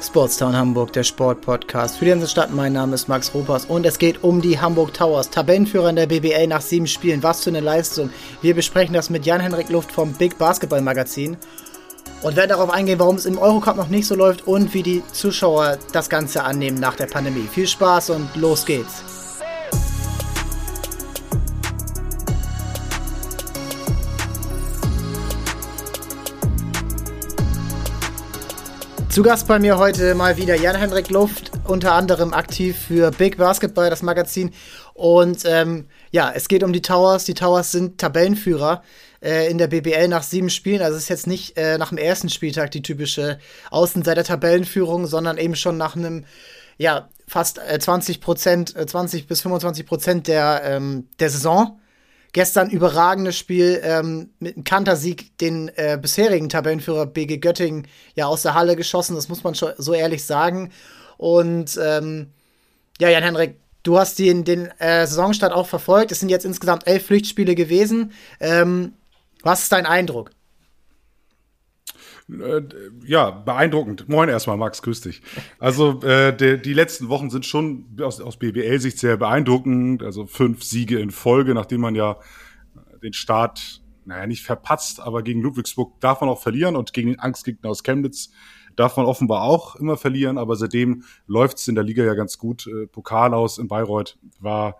[0.00, 2.52] Sportstown Hamburg, der Sportpodcast für die ganze Stadt.
[2.52, 5.28] Mein Name ist Max Ropas und es geht um die Hamburg Towers.
[5.28, 7.22] Tabellenführer in der BBL nach sieben Spielen.
[7.22, 8.10] Was für eine Leistung.
[8.40, 11.36] Wir besprechen das mit Jan-Henrik Luft vom Big Basketball Magazin
[12.22, 15.02] und werden darauf eingehen, warum es im Eurocup noch nicht so läuft und wie die
[15.12, 17.48] Zuschauer das Ganze annehmen nach der Pandemie.
[17.50, 19.17] Viel Spaß und los geht's.
[29.18, 33.90] Zu Gast bei mir heute mal wieder Jan-Henrik Luft, unter anderem aktiv für Big Basketball,
[33.90, 34.52] das Magazin.
[34.94, 37.24] Und ähm, ja, es geht um die Towers.
[37.24, 38.84] Die Towers sind Tabellenführer
[39.20, 40.82] äh, in der BBL nach sieben Spielen.
[40.82, 43.40] Also es ist jetzt nicht äh, nach dem ersten Spieltag die typische
[43.72, 46.24] Außenseiter-Tabellenführung, sondern eben schon nach einem,
[46.76, 51.80] ja, fast äh, 20 Prozent, 20 äh, bis 25 Prozent der, ähm, der Saison
[52.32, 58.42] gestern überragendes Spiel ähm, mit einem Kantersieg den äh, bisherigen Tabellenführer BG Göttingen ja aus
[58.42, 60.70] der Halle geschossen, das muss man schon so ehrlich sagen.
[61.16, 62.32] Und ähm,
[63.00, 66.12] ja, Jan-Henrik, du hast den, den äh, Saisonstart auch verfolgt.
[66.12, 68.12] Es sind jetzt insgesamt elf Pflichtspiele gewesen.
[68.40, 68.92] Ähm,
[69.42, 70.30] was ist dein Eindruck?
[72.30, 72.62] Äh,
[73.06, 74.08] ja, beeindruckend.
[74.08, 75.22] Moin erstmal, Max, grüß dich.
[75.58, 80.02] Also äh, de, die letzten Wochen sind schon aus, aus BBL-Sicht sehr beeindruckend.
[80.02, 82.18] Also fünf Siege in Folge, nachdem man ja
[83.02, 87.20] den Start, naja, nicht verpatzt, aber gegen Ludwigsburg darf man auch verlieren und gegen den
[87.20, 88.30] Angstgegner aus Chemnitz
[88.76, 92.38] darf man offenbar auch immer verlieren, aber seitdem läuft es in der Liga ja ganz
[92.38, 92.66] gut.
[92.66, 94.76] Äh, Pokal aus in Bayreuth war,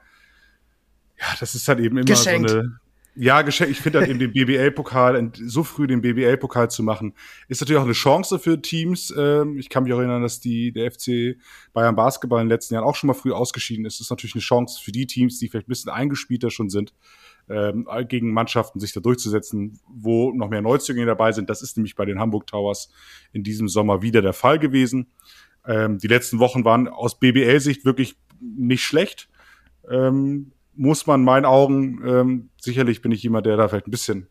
[1.19, 2.50] ja, das ist halt eben immer Geschenkt.
[2.50, 2.78] so eine
[3.20, 7.14] ja, ich finde halt den BBL-Pokal, so früh den BBL-Pokal zu machen,
[7.48, 9.12] ist natürlich auch eine Chance für Teams.
[9.16, 11.36] Ähm, ich kann mich auch erinnern, dass die, der FC
[11.72, 13.98] Bayern Basketball in den letzten Jahren auch schon mal früh ausgeschieden ist.
[13.98, 16.94] Das ist natürlich eine Chance für die Teams, die vielleicht ein bisschen eingespielter schon sind,
[17.48, 21.50] ähm, gegen Mannschaften sich da durchzusetzen, wo noch mehr Neuzugänge dabei sind.
[21.50, 22.88] Das ist nämlich bei den Hamburg Towers
[23.32, 25.08] in diesem Sommer wieder der Fall gewesen.
[25.66, 29.28] Ähm, die letzten Wochen waren aus BBL-Sicht wirklich nicht schlecht
[30.78, 34.28] muss man in meinen Augen, ähm, sicherlich bin ich jemand, der da vielleicht ein bisschen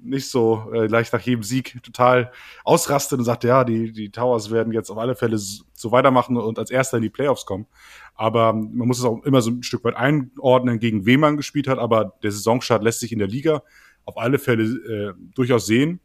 [0.00, 2.30] nicht so äh, leicht nach jedem Sieg total
[2.64, 6.58] ausrastet und sagt, ja, die, die Towers werden jetzt auf alle Fälle so weitermachen und
[6.58, 7.66] als Erster in die Playoffs kommen.
[8.14, 11.66] Aber man muss es auch immer so ein Stück weit einordnen, gegen wen man gespielt
[11.66, 11.78] hat.
[11.78, 13.62] Aber der Saisonstart lässt sich in der Liga
[14.04, 16.00] auf alle Fälle äh, durchaus sehen.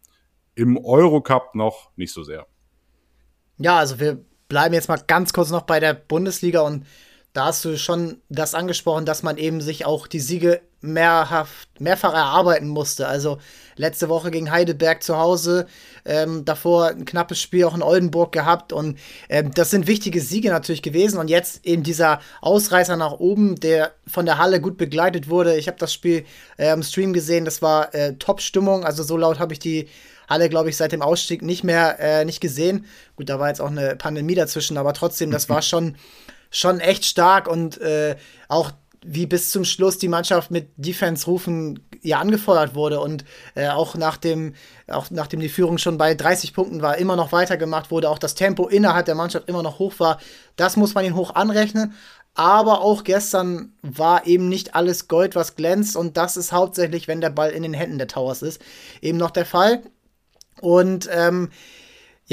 [0.55, 2.47] Im Eurocup noch nicht so sehr.
[3.59, 6.85] Ja, also wir bleiben jetzt mal ganz kurz noch bei der Bundesliga und
[7.33, 12.13] da hast du schon das angesprochen, dass man eben sich auch die Siege mehrhaft, mehrfach
[12.13, 13.07] erarbeiten musste.
[13.07, 13.39] Also
[13.75, 15.65] letzte Woche gegen Heidelberg zu Hause,
[16.05, 18.99] ähm, davor ein knappes Spiel auch in Oldenburg gehabt und
[19.29, 23.93] ähm, das sind wichtige Siege natürlich gewesen und jetzt eben dieser Ausreißer nach oben, der
[24.05, 25.55] von der Halle gut begleitet wurde.
[25.55, 26.25] Ich habe das Spiel
[26.57, 29.87] äh, im Stream gesehen, das war äh, Top-Stimmung, also so laut habe ich die
[30.29, 32.85] Halle, glaube ich, seit dem Ausstieg nicht mehr äh, nicht gesehen.
[33.15, 35.95] Gut, da war jetzt auch eine Pandemie dazwischen, aber trotzdem, das war schon
[36.53, 38.15] schon echt stark und äh,
[38.47, 38.71] auch
[39.05, 43.25] wie bis zum Schluss die Mannschaft mit Defense-Rufen ja angefeuert wurde und
[43.55, 44.53] äh, auch nachdem
[44.87, 48.35] auch nachdem die Führung schon bei 30 Punkten war, immer noch weitergemacht wurde, auch das
[48.35, 50.19] Tempo innerhalb der Mannschaft immer noch hoch war.
[50.55, 51.93] Das muss man ihnen hoch anrechnen.
[52.35, 55.95] Aber auch gestern war eben nicht alles Gold, was glänzt.
[55.95, 58.59] Und das ist hauptsächlich, wenn der Ball in den Händen der Towers ist,
[59.01, 59.83] eben noch der Fall.
[60.59, 61.51] Und ähm,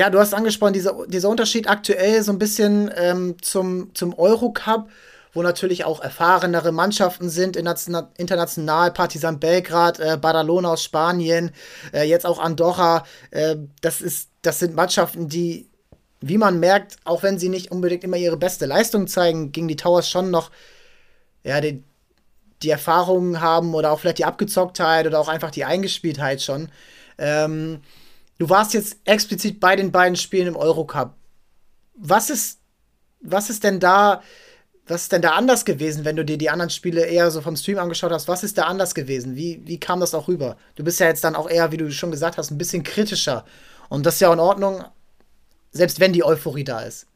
[0.01, 4.89] ja, du hast angesprochen, dieser, dieser Unterschied aktuell so ein bisschen ähm, zum, zum Eurocup,
[5.35, 11.51] wo natürlich auch erfahrenere Mannschaften sind, international, Partizan Belgrad, äh, Badalona aus Spanien,
[11.93, 13.05] äh, jetzt auch Andorra.
[13.31, 15.69] Äh, das, ist, das sind Mannschaften, die,
[16.23, 19.77] wie man merkt, auch wenn sie nicht unbedingt immer ihre beste Leistung zeigen, gegen die
[19.77, 20.51] Towers schon noch
[21.45, 21.85] ja, die,
[22.63, 26.71] die Erfahrungen haben oder auch vielleicht die Abgezocktheit oder auch einfach die Eingespieltheit schon.
[27.19, 27.83] Ähm,
[28.41, 31.13] Du warst jetzt explizit bei den beiden Spielen im Eurocup.
[31.95, 32.59] Was ist,
[33.21, 34.23] was ist denn da,
[34.87, 37.55] was ist denn da anders gewesen, wenn du dir die anderen Spiele eher so vom
[37.55, 38.29] Stream angeschaut hast?
[38.29, 39.37] Was ist da anders gewesen?
[39.37, 40.57] Wie, wie kam das auch rüber?
[40.75, 43.45] Du bist ja jetzt dann auch eher, wie du schon gesagt hast, ein bisschen kritischer.
[43.91, 44.85] Und das ist ja in Ordnung,
[45.71, 47.09] selbst wenn die Euphorie da ist.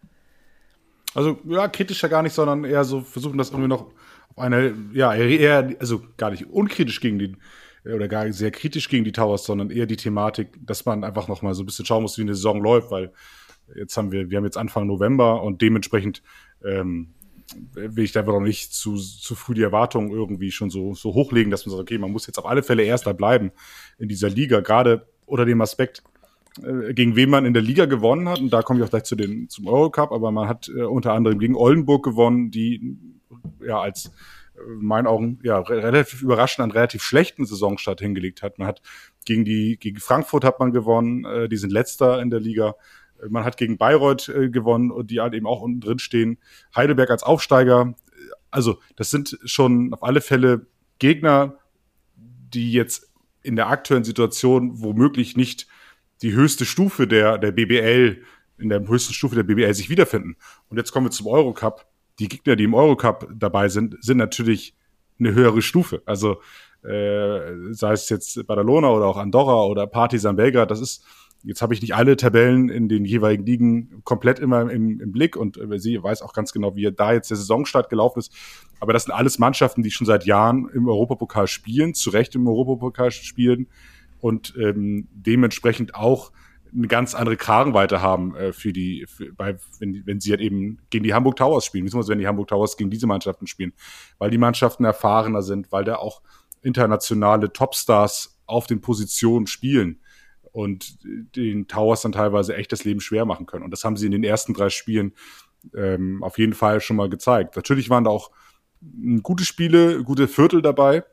[1.14, 3.86] Also, ja, kritischer gar nicht, sondern eher so versuchen, das irgendwie noch
[4.28, 7.38] auf eine, ja, eher, also gar nicht unkritisch gegen den
[7.84, 11.42] oder gar sehr kritisch gegen die Towers, sondern eher die Thematik, dass man einfach noch
[11.42, 13.12] mal so ein bisschen schauen muss, wie eine Saison läuft, weil
[13.74, 16.22] jetzt haben wir, wir haben jetzt Anfang November und dementsprechend
[16.64, 17.14] ähm,
[17.74, 21.50] will ich da noch nicht zu, zu früh die Erwartungen irgendwie schon so, so hochlegen,
[21.50, 23.52] dass man sagt, okay, man muss jetzt auf alle Fälle Erster bleiben
[23.98, 26.02] in dieser Liga, gerade unter dem Aspekt,
[26.62, 28.40] äh, gegen wen man in der Liga gewonnen hat.
[28.40, 31.12] Und da komme ich auch gleich zu den, zum Eurocup, aber man hat äh, unter
[31.12, 32.96] anderem gegen Oldenburg gewonnen, die
[33.64, 34.10] ja als
[34.56, 38.58] in meinen Augen ja relativ überraschend einen relativ schlechten Saisonstart hingelegt hat.
[38.58, 38.82] Man hat
[39.24, 42.74] gegen die gegen Frankfurt hat man gewonnen, äh, die sind letzter in der Liga.
[43.28, 46.38] Man hat gegen Bayreuth äh, gewonnen und die halt eben auch unten drin stehen.
[46.74, 47.94] Heidelberg als Aufsteiger.
[48.50, 50.66] Also, das sind schon auf alle Fälle
[50.98, 51.58] Gegner,
[52.16, 53.10] die jetzt
[53.42, 55.66] in der aktuellen Situation womöglich nicht
[56.22, 58.22] die höchste Stufe der, der BBL,
[58.58, 60.36] in der höchsten Stufe der BBL sich wiederfinden.
[60.68, 61.86] Und jetzt kommen wir zum Eurocup.
[62.18, 64.74] Die Gegner, die im Eurocup dabei sind, sind natürlich
[65.18, 66.02] eine höhere Stufe.
[66.06, 66.40] Also
[66.82, 71.04] äh, sei es jetzt Badalona oder auch Andorra oder Partizan Belgrad, das ist,
[71.42, 75.36] jetzt habe ich nicht alle Tabellen in den jeweiligen Ligen komplett immer im, im Blick
[75.36, 78.32] und äh, sie weiß auch ganz genau, wie da jetzt der Saisonstart gelaufen ist.
[78.80, 82.46] Aber das sind alles Mannschaften, die schon seit Jahren im Europapokal spielen, zu Recht im
[82.46, 83.66] Europapokal spielen
[84.20, 86.32] und ähm, dementsprechend auch
[86.76, 90.78] eine ganz andere Kragenweite haben äh, für die, für, bei, wenn, wenn sie halt eben
[90.90, 93.72] gegen die Hamburg Towers spielen, beziehungsweise wenn die Hamburg Towers gegen diese Mannschaften spielen,
[94.18, 96.22] weil die Mannschaften erfahrener sind, weil da auch
[96.62, 100.00] internationale Topstars auf den Positionen spielen
[100.52, 100.98] und
[101.36, 103.64] den Towers dann teilweise echt das Leben schwer machen können.
[103.64, 105.12] Und das haben sie in den ersten drei Spielen
[105.74, 107.56] ähm, auf jeden Fall schon mal gezeigt.
[107.56, 108.30] Natürlich waren da auch
[109.22, 111.04] gute Spiele, gute Viertel dabei.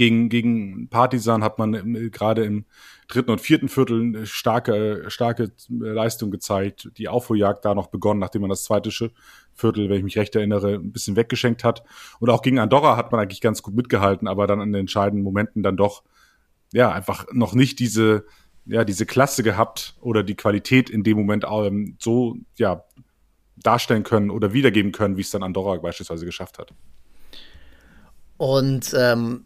[0.00, 2.64] Gegen, gegen Partisan hat man äh, gerade im
[3.06, 6.88] dritten und vierten Viertel eine starke, starke Leistung gezeigt.
[6.96, 10.76] Die Aufholjagd da noch begonnen, nachdem man das zweite Viertel, wenn ich mich recht erinnere,
[10.76, 11.82] ein bisschen weggeschenkt hat.
[12.18, 15.22] Und auch gegen Andorra hat man eigentlich ganz gut mitgehalten, aber dann an den entscheidenden
[15.22, 16.02] Momenten dann doch,
[16.72, 18.24] ja, einfach noch nicht diese,
[18.64, 22.84] ja, diese Klasse gehabt oder die Qualität in dem Moment ähm, so, ja,
[23.58, 26.72] darstellen können oder wiedergeben können, wie es dann Andorra beispielsweise geschafft hat.
[28.38, 29.44] Und ähm,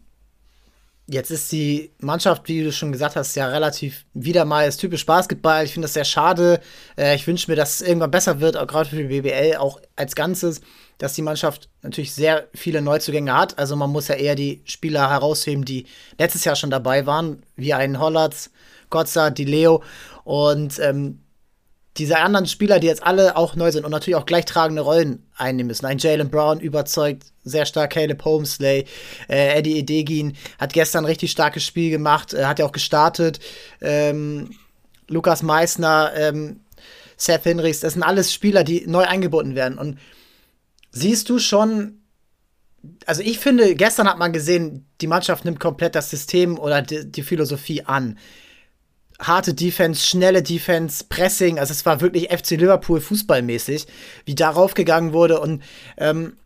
[1.07, 5.05] Jetzt ist die Mannschaft, wie du schon gesagt hast, ja relativ wieder mal ist typisch
[5.05, 5.63] Basketball.
[5.63, 6.59] Ich finde das sehr schade.
[6.97, 9.79] Äh, ich wünsche mir, dass es irgendwann besser wird, auch gerade für die BBL, auch
[9.95, 10.61] als Ganzes,
[10.97, 13.59] dass die Mannschaft natürlich sehr viele Neuzugänge hat.
[13.59, 15.85] Also man muss ja eher die Spieler herausheben, die
[16.17, 18.49] letztes Jahr schon dabei waren, wie ein Hollatz,
[18.89, 19.83] Gotza, die Leo.
[20.23, 21.19] Und ähm,
[21.97, 25.67] diese anderen Spieler, die jetzt alle auch neu sind und natürlich auch gleichtragende Rollen einnehmen
[25.67, 25.85] müssen.
[25.85, 28.85] Ein Jalen Brown überzeugt sehr stark Caleb Homesley,
[29.29, 33.39] äh, Eddie Edegin hat gestern ein richtig starkes Spiel gemacht, äh, hat ja auch gestartet.
[33.81, 34.49] Ähm,
[35.07, 36.61] Lukas Meissner, ähm,
[37.17, 39.77] Seth Hinrichs, das sind alles Spieler, die neu eingebunden werden.
[39.77, 39.99] Und
[40.91, 42.01] siehst du schon,
[43.05, 47.09] also ich finde, gestern hat man gesehen, die Mannschaft nimmt komplett das System oder die,
[47.09, 48.17] die Philosophie an
[49.19, 51.59] harte Defense, schnelle Defense, Pressing.
[51.59, 53.87] Also es war wirklich FC Liverpool fußballmäßig,
[54.25, 55.39] wie darauf gegangen wurde.
[55.39, 55.63] Und
[55.97, 56.37] ähm,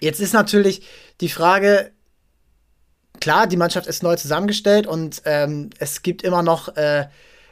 [0.00, 0.82] jetzt ist natürlich
[1.20, 1.92] die Frage,
[3.20, 7.06] klar, die Mannschaft ist neu zusammengestellt und ähm, es gibt immer noch, äh,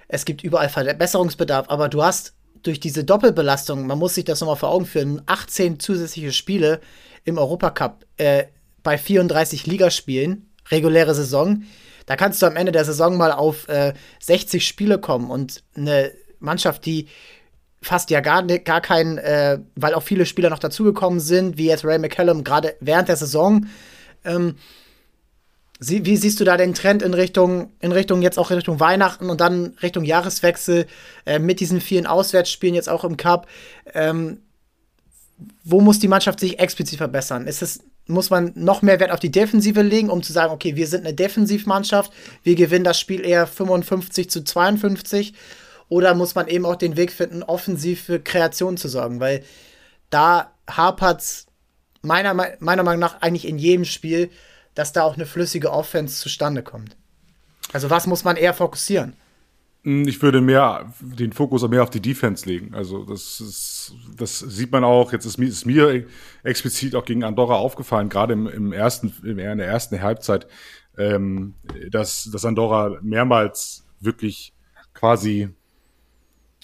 [0.08, 4.56] es gibt überall Verbesserungsbedarf, aber du hast durch diese Doppelbelastung, man muss sich das nochmal
[4.56, 6.80] vor Augen führen, 18 zusätzliche Spiele
[7.24, 8.44] im Europacup äh,
[8.82, 11.62] bei 34 Ligaspielen, reguläre Saison
[12.10, 16.10] da kannst du am Ende der Saison mal auf äh, 60 Spiele kommen und eine
[16.40, 17.06] Mannschaft, die
[17.82, 21.84] fast ja gar, gar kein, äh, weil auch viele Spieler noch dazugekommen sind, wie jetzt
[21.84, 23.66] Ray McCallum, gerade während der Saison.
[24.24, 24.56] Ähm,
[25.78, 28.80] sie, wie siehst du da den Trend in Richtung, in Richtung jetzt auch in Richtung
[28.80, 30.86] Weihnachten und dann Richtung Jahreswechsel
[31.26, 33.46] äh, mit diesen vielen Auswärtsspielen jetzt auch im Cup?
[33.94, 34.38] Ähm,
[35.62, 37.46] wo muss die Mannschaft sich explizit verbessern?
[37.46, 40.76] Ist es muss man noch mehr Wert auf die Defensive legen, um zu sagen, okay,
[40.76, 42.12] wir sind eine Defensivmannschaft,
[42.42, 45.34] wir gewinnen das Spiel eher 55 zu 52?
[45.88, 49.18] Oder muss man eben auch den Weg finden, offensiv für Kreation zu sorgen?
[49.18, 49.42] Weil
[50.08, 51.46] da hapert es
[52.02, 54.30] meiner, meiner Meinung nach eigentlich in jedem Spiel,
[54.74, 56.96] dass da auch eine flüssige Offense zustande kommt.
[57.72, 59.14] Also was muss man eher fokussieren?
[59.82, 62.74] Hm, ich würde mehr den Fokus mehr auf die Defense legen.
[62.74, 65.12] Also das ist, das sieht man auch.
[65.12, 66.06] Jetzt ist mir, ist mir
[66.42, 70.46] explizit auch gegen Andorra aufgefallen, gerade im, im ersten, in der ersten Halbzeit,
[70.98, 71.54] ähm,
[71.90, 74.52] dass, dass Andorra mehrmals wirklich
[74.92, 75.48] quasi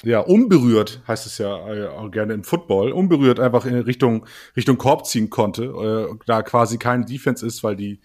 [0.03, 4.77] ja, unberührt, heißt es ja äh, auch gerne im Football, unberührt einfach in Richtung, Richtung
[4.77, 8.01] Korb ziehen konnte, äh, da quasi kein Defense ist, weil die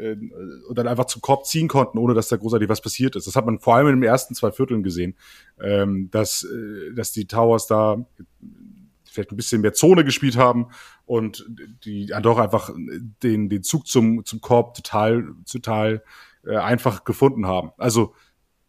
[0.00, 0.16] äh,
[0.68, 3.26] und dann einfach zum Korb ziehen konnten, ohne dass da großartig was passiert ist.
[3.26, 5.16] Das hat man vor allem in den ersten zwei Vierteln gesehen,
[5.60, 8.04] ähm, dass, äh, dass die Towers da
[9.10, 10.68] vielleicht ein bisschen mehr Zone gespielt haben
[11.04, 11.44] und
[11.84, 12.70] die Andorra einfach
[13.22, 16.02] den, den Zug zum, zum Korb total, total
[16.44, 17.72] äh, einfach gefunden haben.
[17.76, 18.14] Also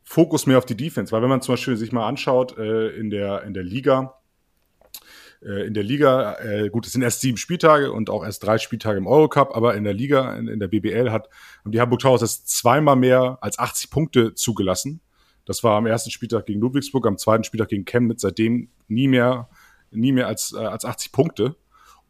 [0.03, 3.09] Fokus mehr auf die Defense, weil wenn man zum Beispiel sich mal anschaut äh, in,
[3.09, 4.20] der, in der Liga,
[5.43, 8.57] äh, in der Liga, äh, gut, es sind erst sieben Spieltage und auch erst drei
[8.57, 11.29] Spieltage im Eurocup, aber in der Liga, in, in der BBL hat
[11.63, 15.01] haben die Hamburg Towers das zweimal mehr als 80 Punkte zugelassen.
[15.45, 19.49] Das war am ersten Spieltag gegen Ludwigsburg, am zweiten Spieltag gegen Chemnitz, seitdem nie mehr,
[19.91, 21.55] nie mehr als, äh, als 80 Punkte.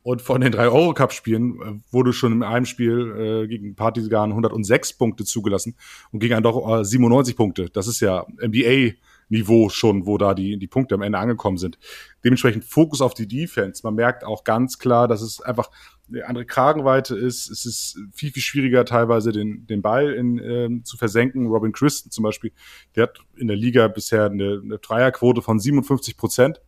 [0.04, 4.94] Und von den drei Eurocup-Spielen äh, wurde schon in einem Spiel äh, gegen Partisan 106
[4.94, 5.76] Punkte zugelassen
[6.12, 7.70] und gegen Andorra 97 Punkte.
[7.70, 8.96] Das ist ja NBA
[9.32, 11.80] Niveau schon, wo da die, die Punkte am Ende angekommen sind.
[12.24, 13.82] Dementsprechend Fokus auf die Defense.
[13.84, 15.72] Man merkt auch ganz klar, dass es einfach
[16.10, 17.50] eine andere Kragenweite ist.
[17.50, 21.48] Es ist viel, viel schwieriger, teilweise den, den Ball in, ähm, zu versenken.
[21.48, 22.52] Robin Christen zum Beispiel,
[22.96, 26.62] der hat in der Liga bisher eine, eine Dreierquote von 57 Prozent.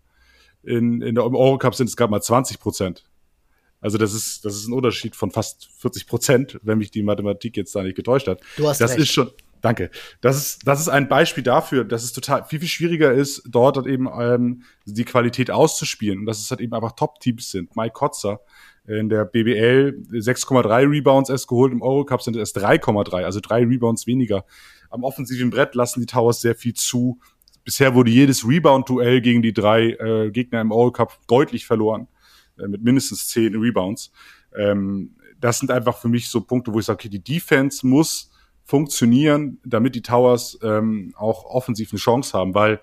[0.63, 3.03] In, in der Eurocup sind es gerade mal 20 Prozent.
[3.81, 7.57] Also das ist, das ist ein Unterschied von fast 40 Prozent, wenn mich die Mathematik
[7.57, 8.39] jetzt da nicht getäuscht hat.
[8.55, 9.01] Du hast das recht.
[9.01, 9.29] ist schon,
[9.63, 9.89] danke.
[10.21, 13.77] Das ist, das ist ein Beispiel dafür, dass es total viel, viel schwieriger ist, dort
[13.77, 17.75] halt eben ähm, die Qualität auszuspielen und dass es halt eben einfach Top-Teams sind.
[17.75, 18.41] Mike Kotzer
[18.85, 23.63] in der BBL 6,3 Rebounds erst geholt, im Eurocup sind es erst 3,3, also drei
[23.63, 24.45] Rebounds weniger.
[24.89, 27.19] Am offensiven Brett lassen die Towers sehr viel zu.
[27.63, 32.07] Bisher wurde jedes Rebound-Duell gegen die drei äh, Gegner im Eurocup deutlich verloren.
[32.57, 34.11] Äh, mit mindestens zehn Rebounds.
[34.55, 38.31] Ähm, das sind einfach für mich so Punkte, wo ich sage, okay, die Defense muss
[38.63, 42.79] funktionieren, damit die Towers ähm, auch offensiv eine Chance haben, weil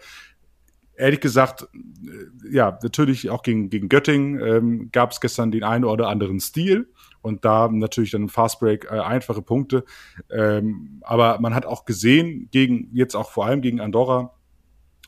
[1.00, 5.84] ehrlich gesagt, äh, ja, natürlich auch gegen, gegen Göttingen ähm, gab es gestern den einen
[5.84, 6.88] oder anderen Stil
[7.22, 9.84] und da natürlich dann im Fastbreak äh, einfache Punkte.
[10.30, 14.34] Ähm, aber man hat auch gesehen, gegen, jetzt auch vor allem gegen Andorra,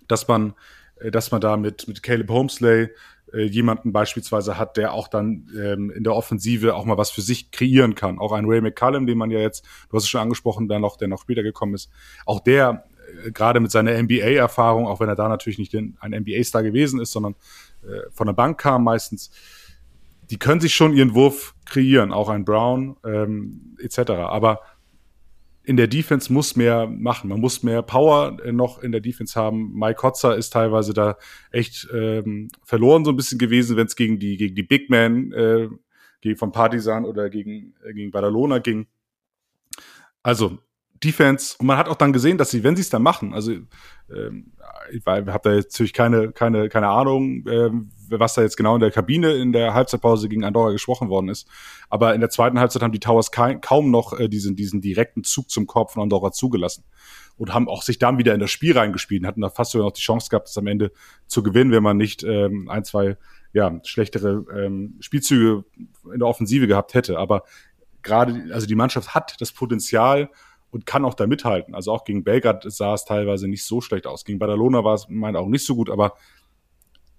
[0.08, 0.54] dass man,
[0.96, 2.88] äh, dass man da mit, mit Caleb Homesley
[3.32, 7.22] äh, jemanden beispielsweise hat, der auch dann ähm, in der Offensive auch mal was für
[7.22, 8.18] sich kreieren kann.
[8.18, 10.96] Auch ein Ray McCallum, den man ja jetzt, du hast es schon angesprochen, der noch,
[10.96, 11.90] der noch später gekommen ist,
[12.26, 12.84] auch der
[13.24, 17.12] äh, gerade mit seiner NBA-Erfahrung, auch wenn er da natürlich nicht ein NBA-Star gewesen ist,
[17.12, 17.34] sondern
[17.82, 19.30] äh, von der Bank kam meistens,
[20.30, 24.10] die können sich schon ihren Wurf kreieren, auch ein Brown ähm, etc.
[24.10, 24.60] Aber
[25.64, 27.28] in der Defense muss mehr machen.
[27.28, 29.72] Man muss mehr Power äh, noch in der Defense haben.
[29.74, 31.16] Mike Kotzer ist teilweise da
[31.50, 35.32] echt ähm, verloren so ein bisschen gewesen, wenn es gegen die gegen die Big Man
[35.32, 35.68] äh,
[36.36, 38.86] von Partisan oder gegen äh, gegen Badalona ging.
[40.22, 40.58] Also
[41.02, 43.52] Defense und man hat auch dann gesehen, dass sie, wenn sie es dann machen, also
[43.52, 44.52] ähm,
[44.92, 47.90] ich habe da jetzt natürlich keine keine keine Ahnung, ähm,
[48.20, 51.48] was da jetzt genau in der Kabine in der Halbzeitpause gegen Andorra gesprochen worden ist.
[51.88, 55.50] Aber in der zweiten Halbzeit haben die Towers kaum noch äh, diesen, diesen direkten Zug
[55.50, 56.84] zum Korb von Andorra zugelassen.
[57.38, 59.86] Und haben auch sich dann wieder in das Spiel reingespielt und hatten da fast sogar
[59.86, 60.92] noch die Chance gehabt, das am Ende
[61.26, 63.16] zu gewinnen, wenn man nicht ähm, ein, zwei
[63.52, 65.64] ja, schlechtere ähm, Spielzüge
[66.12, 67.18] in der Offensive gehabt hätte.
[67.18, 67.44] Aber
[68.02, 70.30] gerade, also die Mannschaft hat das Potenzial
[70.70, 71.74] und kann auch da mithalten.
[71.74, 74.24] Also auch gegen Belgrad sah es teilweise nicht so schlecht aus.
[74.24, 76.14] Gegen Badalona war es meint auch nicht so gut, aber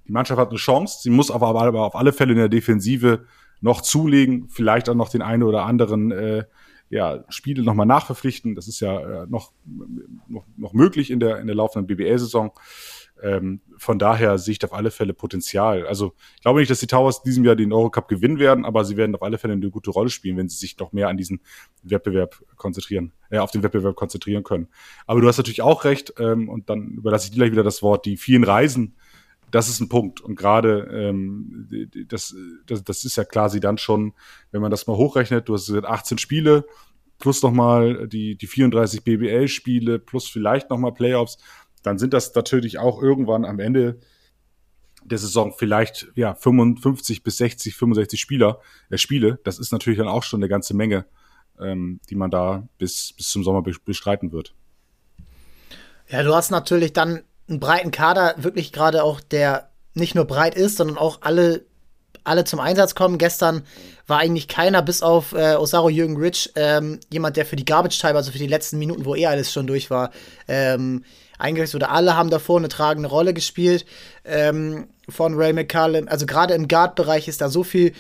[0.07, 1.00] die Mannschaft hat eine Chance.
[1.01, 3.25] Sie muss aber, aber auf alle Fälle in der Defensive
[3.62, 6.43] noch zulegen, vielleicht auch noch den einen oder anderen äh,
[6.89, 8.55] ja, Spiele nochmal nachverpflichten.
[8.55, 9.53] Das ist ja äh, noch,
[10.27, 12.51] noch, noch möglich in der, in der laufenden BBL-Saison.
[13.22, 15.88] Ähm, von daher sehe ich auf alle Fälle Potenzial.
[15.88, 18.98] Also ich glaube nicht, dass die Towers diesem Jahr den Eurocup gewinnen werden, aber sie
[18.98, 21.39] werden auf alle Fälle eine gute Rolle spielen, wenn sie sich noch mehr an diesen
[21.83, 24.67] Wettbewerb konzentrieren, äh, auf den Wettbewerb konzentrieren können.
[25.07, 27.81] Aber du hast natürlich auch recht, ähm, und dann überlasse ich dir gleich wieder das
[27.81, 28.95] Wort, die vielen Reisen
[29.53, 30.19] das ist ein Punkt.
[30.19, 31.69] Und gerade ähm,
[32.07, 34.13] das, das, das ist ja quasi dann schon,
[34.50, 36.65] wenn man das mal hochrechnet, du hast 18 Spiele
[37.19, 41.38] plus nochmal die, die 34 BBL-Spiele plus vielleicht nochmal Playoffs,
[41.83, 44.00] dann sind das natürlich auch irgendwann am Ende
[45.03, 49.39] der Saison vielleicht ja 55 bis 60, 65 Spieler, äh, Spiele.
[49.43, 51.05] Das ist natürlich dann auch schon eine ganze Menge,
[51.60, 54.55] ähm, die man da bis, bis zum Sommer bestreiten wird.
[56.10, 57.22] Ja, du hast natürlich dann
[57.53, 61.65] einen breiten Kader, wirklich gerade auch, der nicht nur breit ist, sondern auch alle,
[62.24, 63.17] alle zum Einsatz kommen.
[63.17, 63.63] Gestern
[64.07, 68.00] war eigentlich keiner, bis auf äh, Osaru Jürgen Rich, ähm, jemand, der für die Garbage
[68.00, 70.12] Time, also für die letzten Minuten, wo eh alles schon durch war,
[70.48, 71.05] ähm,
[71.38, 73.86] eingerichtet oder alle haben davor eine tragende Rolle gespielt
[74.25, 76.07] ähm, von Ray McCallum.
[76.07, 77.93] Also gerade im Guard-Bereich ist da so viel,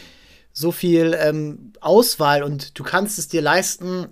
[0.51, 4.07] so viel ähm, Auswahl und du kannst es dir leisten,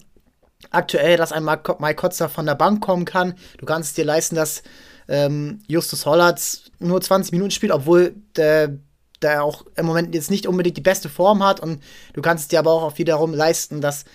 [0.70, 3.34] aktuell, dass ein Mike Kotzer von der Bank kommen kann.
[3.58, 4.64] Du kannst es dir leisten, dass
[5.08, 8.78] ähm, Justus Hollatz nur 20 Minuten spielt, obwohl der,
[9.22, 11.60] der auch im Moment jetzt nicht unbedingt die beste Form hat.
[11.60, 11.82] Und
[12.14, 14.06] du kannst es dir aber auch wiederum leisten, dass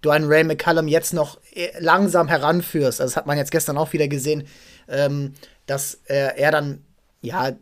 [0.00, 3.00] du einen Ray McCallum jetzt noch äh, langsam heranführst.
[3.00, 4.46] Also das hat man jetzt gestern auch wieder gesehen,
[4.88, 5.34] ähm,
[5.66, 6.84] dass äh, er dann,
[7.22, 7.52] ja,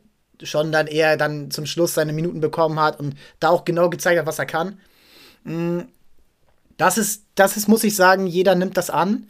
[0.43, 4.21] schon dann eher dann zum Schluss seine Minuten bekommen hat und da auch genau gezeigt
[4.21, 4.79] hat, was er kann.
[5.45, 5.81] Mm,
[6.77, 9.27] das ist, das ist, muss ich sagen, jeder nimmt das an.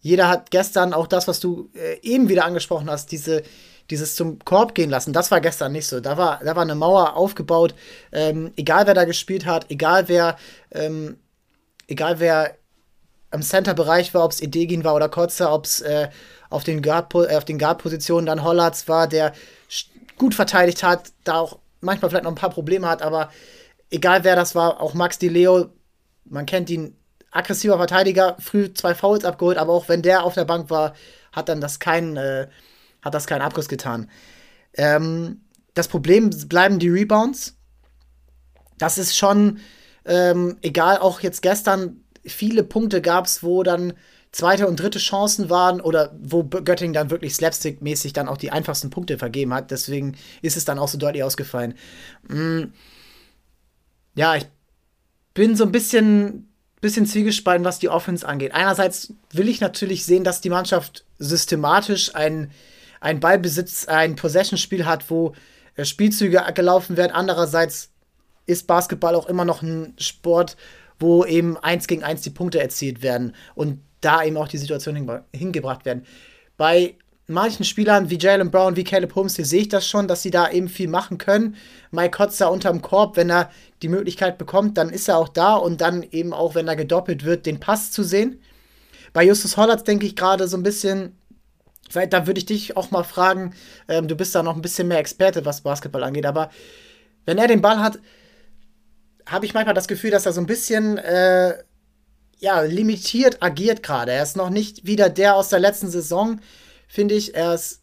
[0.00, 3.42] Jeder hat gestern auch das, was du äh, eben wieder angesprochen hast, diese,
[3.90, 6.00] dieses zum Korb gehen lassen, das war gestern nicht so.
[6.00, 7.74] Da war, da war eine Mauer aufgebaut,
[8.12, 10.36] ähm, egal wer da gespielt hat, egal wer,
[10.72, 11.18] ähm,
[11.86, 12.56] egal wer
[13.32, 16.08] im Center-Bereich war, ob es Edegin war oder Kotze, ob es äh,
[16.48, 19.32] auf den Guard, äh, auf den Guard-Positionen dann Hollatz war, der
[20.16, 23.30] gut verteidigt hat, da auch manchmal vielleicht noch ein paar Probleme hat, aber
[23.90, 25.70] egal wer das war, auch Max Di Leo,
[26.24, 26.96] man kennt ihn
[27.30, 30.94] aggressiver Verteidiger, früh zwei Fouls abgeholt, aber auch wenn der auf der Bank war,
[31.32, 32.48] hat dann das keinen, äh,
[33.02, 34.10] hat das keinen Abriss getan.
[34.74, 35.42] Ähm,
[35.74, 37.56] das Problem bleiben die Rebounds.
[38.78, 39.60] Das ist schon
[40.04, 43.92] ähm, egal, auch jetzt gestern viele Punkte gab es, wo dann
[44.32, 48.90] zweite und dritte Chancen waren oder wo Göttingen dann wirklich slapstick-mäßig dann auch die einfachsten
[48.90, 49.70] Punkte vergeben hat.
[49.70, 51.74] Deswegen ist es dann auch so deutlich ausgefallen.
[52.28, 52.64] Mm.
[54.14, 54.46] Ja, ich
[55.34, 56.49] bin so ein bisschen,
[56.80, 58.54] bisschen zwiegespalten, was die Offense angeht.
[58.54, 62.50] Einerseits will ich natürlich sehen, dass die Mannschaft systematisch ein,
[63.00, 65.34] ein Ballbesitz, ein Possession-Spiel hat, wo
[65.76, 67.12] äh, Spielzüge gelaufen werden.
[67.12, 67.90] Andererseits
[68.46, 70.56] ist Basketball auch immer noch ein Sport,
[70.98, 75.24] wo eben eins gegen eins die Punkte erzielt werden und da eben auch die Situation
[75.32, 76.06] hingebracht werden.
[76.56, 76.94] Bei
[77.30, 80.30] manchen Spielern wie Jalen Brown, wie Caleb Holmes, hier sehe ich das schon, dass sie
[80.30, 81.56] da eben viel machen können.
[81.90, 83.50] Mike Kotzer unterm Korb, wenn er
[83.82, 87.24] die Möglichkeit bekommt, dann ist er auch da und dann eben auch, wenn er gedoppelt
[87.24, 88.40] wird, den Pass zu sehen.
[89.12, 91.16] Bei Justus Hollatz denke ich gerade so ein bisschen,
[91.92, 93.54] da würde ich dich auch mal fragen,
[93.88, 96.50] ähm, du bist da noch ein bisschen mehr Experte, was Basketball angeht, aber
[97.26, 97.98] wenn er den Ball hat,
[99.26, 101.54] habe ich manchmal das Gefühl, dass er so ein bisschen äh,
[102.38, 104.12] ja, limitiert agiert gerade.
[104.12, 106.40] Er ist noch nicht wieder der aus der letzten Saison,
[106.90, 107.34] finde ich.
[107.34, 107.80] Er, ist,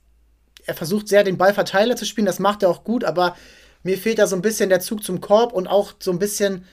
[0.65, 2.27] er versucht sehr, den Ballverteiler zu spielen.
[2.27, 3.35] Das macht er auch gut, aber
[3.81, 6.65] mir fehlt da so ein bisschen der Zug zum Korb und auch so ein bisschen,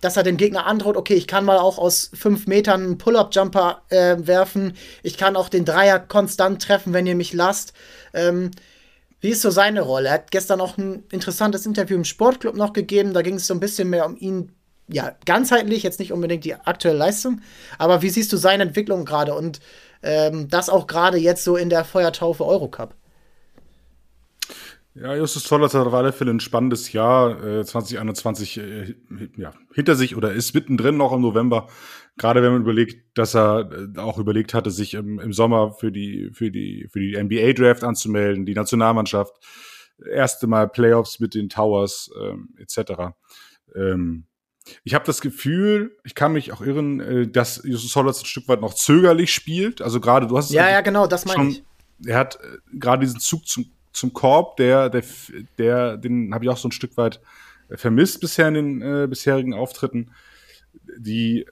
[0.00, 3.82] dass er dem Gegner androht, okay, ich kann mal auch aus fünf Metern einen Pull-Up-Jumper
[3.88, 4.74] äh, werfen.
[5.02, 7.72] Ich kann auch den Dreier konstant treffen, wenn ihr mich lasst.
[8.14, 8.52] Ähm,
[9.20, 10.08] wie ist so seine Rolle?
[10.08, 13.12] Er hat gestern auch ein interessantes Interview im Sportclub noch gegeben.
[13.12, 14.52] Da ging es so ein bisschen mehr um ihn,
[14.88, 17.40] ja, ganzheitlich, jetzt nicht unbedingt die aktuelle Leistung.
[17.78, 19.60] Aber wie siehst du seine Entwicklung gerade und
[20.02, 22.94] ähm, das auch gerade jetzt so in der Feuertaufe Eurocup?
[24.94, 28.94] Ja, Justus Zollers hat auf alle Fälle ein spannendes Jahr äh, 2021 äh,
[29.36, 31.68] ja, hinter sich oder ist mittendrin noch im November.
[32.16, 35.92] Gerade wenn man überlegt, dass er äh, auch überlegt hatte, sich im, im Sommer für
[35.92, 39.34] die, für die, für die NBA-Draft anzumelden, die Nationalmannschaft,
[40.10, 43.12] erste Mal Playoffs mit den Towers ähm, etc.
[43.74, 44.24] Ähm,
[44.84, 48.48] ich habe das Gefühl, ich kann mich auch irren, äh, dass Justus Hollatz ein Stück
[48.48, 49.82] weit noch zögerlich spielt.
[49.82, 51.64] Also gerade, du hast Ja, ja, genau, das meine ich.
[52.04, 55.02] Er hat äh, gerade diesen Zug zum zum Korb, der, der,
[55.58, 57.20] der den habe ich auch so ein Stück weit
[57.70, 60.12] vermisst bisher in den äh, bisherigen Auftritten.
[60.98, 61.46] Die,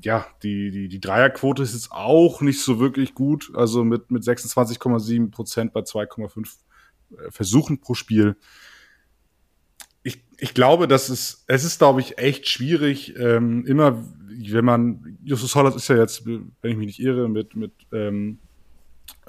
[0.00, 3.50] ja, die, die, die Dreierquote ist jetzt auch nicht so wirklich gut.
[3.54, 6.46] Also mit, mit 26,7 Prozent bei 2,5
[7.10, 8.36] äh, Versuchen pro Spiel.
[10.38, 15.54] Ich, glaube, dass es, es ist, glaube ich, echt schwierig, ähm, immer, wenn man, Justus
[15.54, 18.38] Hollers ist ja jetzt, wenn ich mich nicht irre, mit, mit ähm,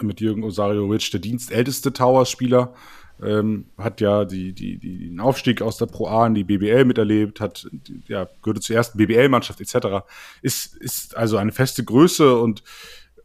[0.01, 2.73] mit Jürgen Osario-Rich, der dienstälteste Towers-Spieler,
[3.21, 6.85] ähm, hat ja die, die, die, den Aufstieg aus der Pro A in die BBL
[6.85, 7.67] miterlebt, hat,
[8.07, 10.05] ja, gehörte zur ersten BBL-Mannschaft etc.
[10.41, 12.63] Ist, ist also eine feste Größe und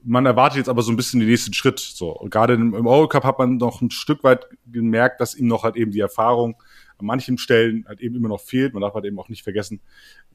[0.03, 1.79] man erwartet jetzt aber so ein bisschen den nächsten Schritt.
[1.79, 5.63] So, gerade im, im Eurocup hat man noch ein Stück weit gemerkt, dass ihm noch
[5.63, 6.57] halt eben die Erfahrung
[6.99, 8.75] an manchen Stellen halt eben immer noch fehlt.
[8.75, 9.81] Man darf halt eben auch nicht vergessen,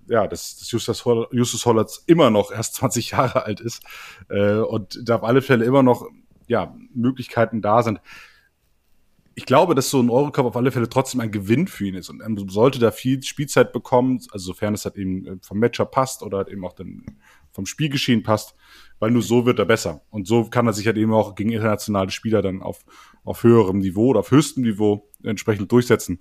[0.07, 3.83] ja, dass, dass Justus, Holl Justus Hollatz immer noch erst 20 Jahre alt ist
[4.29, 6.07] äh, und da auf alle Fälle immer noch
[6.47, 8.01] ja, Möglichkeiten da sind.
[9.35, 12.09] Ich glaube, dass so ein Eurocup auf alle Fälle trotzdem ein Gewinn für ihn ist
[12.09, 15.85] und er sollte da viel Spielzeit bekommen, also sofern es halt eben äh, vom Matcher
[15.85, 17.05] passt oder halt eben auch dann
[17.51, 18.55] vom Spielgeschehen passt,
[18.99, 20.01] weil nur so wird er besser.
[20.09, 22.83] Und so kann er sich halt eben auch gegen internationale Spieler dann auf,
[23.23, 26.19] auf höherem Niveau oder auf höchstem Niveau entsprechend durchsetzen.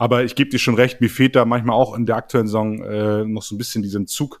[0.00, 2.82] Aber ich gebe dir schon recht, mir fehlt da manchmal auch in der aktuellen Saison
[2.82, 4.40] äh, noch so ein bisschen diesen Zug,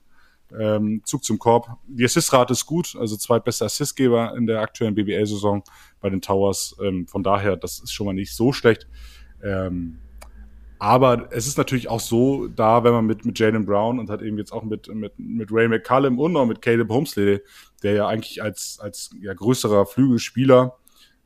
[0.58, 1.76] ähm, Zug zum Korb.
[1.86, 5.62] Die Assistrate ist gut, also zweitbester Assistgeber in der aktuellen BBL-Saison
[6.00, 6.74] bei den Towers.
[6.82, 8.88] Ähm, von daher, das ist schon mal nicht so schlecht.
[9.42, 9.98] Ähm,
[10.78, 14.22] aber es ist natürlich auch so, da, wenn man mit, mit Jalen Brown und hat
[14.22, 17.40] eben jetzt auch mit, mit, mit Ray McCallum und noch mit Caleb Homesley,
[17.82, 20.78] der ja eigentlich als, als ja, größerer Flügelspieler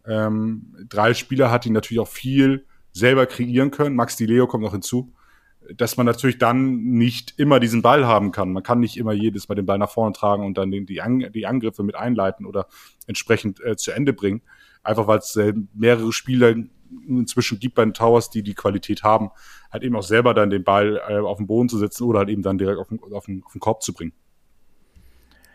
[0.08, 3.96] ähm, drei Spieler hat, die natürlich auch viel selber kreieren können.
[3.96, 5.12] Max Di Leo kommt noch hinzu,
[5.76, 8.52] dass man natürlich dann nicht immer diesen Ball haben kann.
[8.52, 11.30] Man kann nicht immer jedes Mal den Ball nach vorne tragen und dann die, An
[11.32, 12.66] die Angriffe mit einleiten oder
[13.06, 14.42] entsprechend äh, zu Ende bringen.
[14.82, 16.54] Einfach weil es äh, mehrere Spieler
[17.08, 19.30] inzwischen gibt bei den Towers, die die Qualität haben,
[19.72, 22.28] halt eben auch selber dann den Ball äh, auf den Boden zu setzen oder halt
[22.28, 24.12] eben dann direkt auf den, auf den, auf den Korb zu bringen.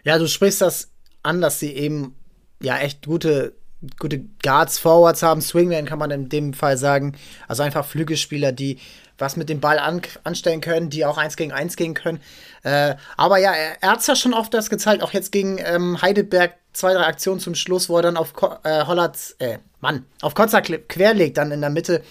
[0.03, 0.91] Ja, du sprichst das
[1.23, 2.15] an, dass sie eben
[2.61, 3.58] ja echt gute
[3.99, 7.15] gute Guards, Forwards haben, Swingman kann man in dem Fall sagen.
[7.47, 8.79] Also einfach Flügelspieler, die
[9.17, 12.21] was mit dem Ball an, anstellen können, die auch eins gegen eins gehen können.
[12.63, 16.01] Äh, aber ja, er, er hat ja schon oft das gezeigt, auch jetzt gegen ähm,
[16.01, 20.05] Heidelberg zwei, drei Aktionen zum Schluss, wo er dann auf Ko äh, Hollards, äh, Mann,
[20.21, 22.01] auf Kotzer querlegt, dann in der Mitte,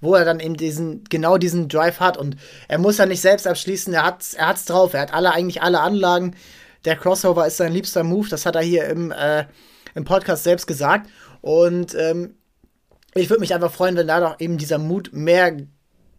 [0.00, 2.36] wo er dann eben diesen, genau diesen Drive hat und
[2.68, 5.62] er muss ja nicht selbst abschließen, er hat er hat's drauf, er hat alle, eigentlich
[5.62, 6.36] alle Anlagen.
[6.84, 9.44] Der Crossover ist sein liebster Move, das hat er hier im, äh,
[9.94, 11.10] im Podcast selbst gesagt.
[11.40, 12.34] Und ähm,
[13.14, 15.56] ich würde mich einfach freuen, wenn da doch eben dieser Mut mehr,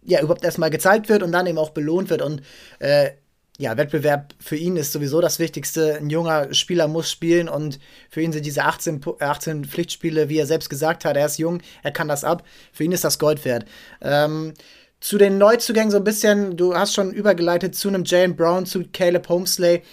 [0.03, 2.21] ja, überhaupt erstmal gezeigt wird und dann eben auch belohnt wird.
[2.21, 2.41] Und
[2.79, 3.11] äh,
[3.59, 5.95] ja, Wettbewerb für ihn ist sowieso das Wichtigste.
[5.95, 10.47] Ein junger Spieler muss spielen und für ihn sind diese 18, 18 Pflichtspiele, wie er
[10.47, 12.43] selbst gesagt hat, er ist jung, er kann das ab.
[12.71, 13.65] Für ihn ist das Gold wert.
[14.01, 14.53] Ähm,
[14.99, 18.85] zu den Neuzugängen so ein bisschen, du hast schon übergeleitet zu einem Jalen Brown, zu
[18.91, 19.83] Caleb Homesley.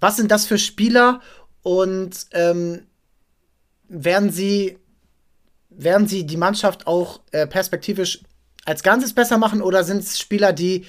[0.00, 1.20] Was sind das für Spieler
[1.62, 2.86] und ähm,
[3.88, 4.78] werden sie,
[5.70, 8.20] werden sie die Mannschaft auch äh, perspektivisch
[8.64, 10.86] als Ganzes besser machen oder sind es Spieler, die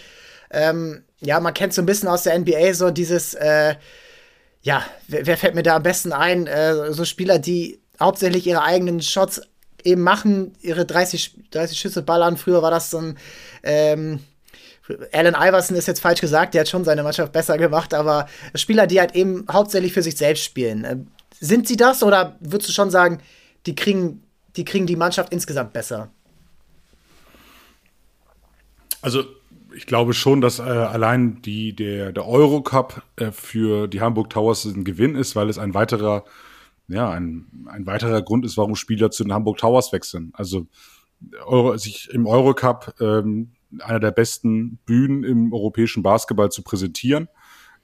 [0.51, 3.75] ähm, ja, man kennt so ein bisschen aus der NBA so dieses, äh,
[4.61, 6.47] ja, wer, wer, fällt mir da am besten ein?
[6.47, 9.41] Äh, so Spieler, die hauptsächlich ihre eigenen Shots
[9.83, 12.37] eben machen, ihre 30, 30 Schüsse ballern.
[12.37, 13.17] Früher war das so ein,
[13.63, 14.19] ähm,
[15.13, 18.85] Allen Iverson ist jetzt falsch gesagt, der hat schon seine Mannschaft besser gemacht, aber Spieler,
[18.85, 20.83] die halt eben hauptsächlich für sich selbst spielen.
[20.83, 20.97] Äh,
[21.39, 23.19] sind sie das oder würdest du schon sagen,
[23.65, 24.23] die kriegen,
[24.55, 26.11] die kriegen die Mannschaft insgesamt besser?
[29.01, 29.23] Also
[29.75, 34.65] ich glaube schon, dass äh, allein die, der, der Eurocup äh, für die Hamburg Towers
[34.65, 36.25] ein Gewinn ist, weil es ein weiterer,
[36.87, 40.31] ja, ein, ein weiterer Grund ist, warum Spieler zu den Hamburg Towers wechseln.
[40.35, 40.67] Also
[41.45, 47.27] Euro, sich im Eurocup ähm, einer der besten Bühnen im europäischen Basketball zu präsentieren,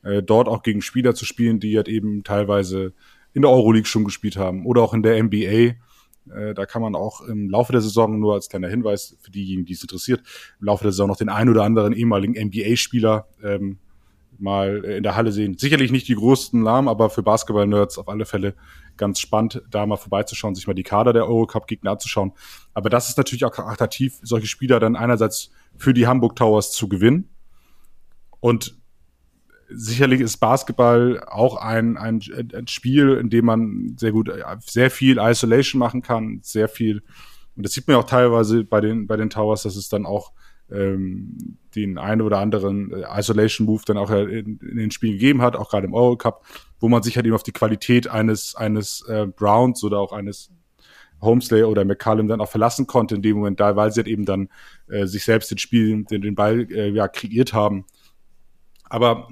[0.04, 2.93] äh, dort auch gegen Spieler zu spielen, die halt eben teilweise
[3.34, 5.75] in der Euroleague schon gespielt haben oder auch in der NBA
[6.30, 9.65] äh, da kann man auch im Laufe der Saison, nur als kleiner Hinweis für diejenigen,
[9.65, 10.21] die es interessiert,
[10.60, 13.80] im Laufe der Saison noch den einen oder anderen ehemaligen NBA-Spieler ähm,
[14.38, 15.58] mal äh, in der Halle sehen.
[15.58, 18.56] Sicherlich nicht die größten Namen, aber für Basketball-Nerds auf alle Fälle
[18.97, 22.34] ganz spannend, da mal vorbeizuschauen, sich mal die Kader der Eurocup-Gegner anzuschauen.
[22.73, 26.87] Aber das ist natürlich auch attraktiv, solche Spieler dann einerseits für die Hamburg Towers zu
[26.87, 27.29] gewinnen.
[28.39, 28.77] Und
[29.69, 32.21] sicherlich ist Basketball auch ein, ein,
[32.53, 37.01] ein Spiel, in dem man sehr gut, sehr viel Isolation machen kann, sehr viel,
[37.55, 40.31] und das sieht man auch teilweise bei den, bei den Towers, dass es dann auch
[40.71, 45.41] ähm, den einen oder anderen äh, Isolation Move dann auch in, in den Spielen gegeben
[45.41, 46.45] hat, auch gerade im Eurocup,
[46.79, 50.51] wo man sich halt eben auf die Qualität eines, eines äh, Browns oder auch eines
[51.21, 54.25] Homesley oder McCallum dann auch verlassen konnte in dem Moment da, weil sie halt eben
[54.25, 54.49] dann
[54.89, 57.86] äh, sich selbst den Spiel, den, den Ball äh, ja, kreiert haben
[58.89, 59.30] aber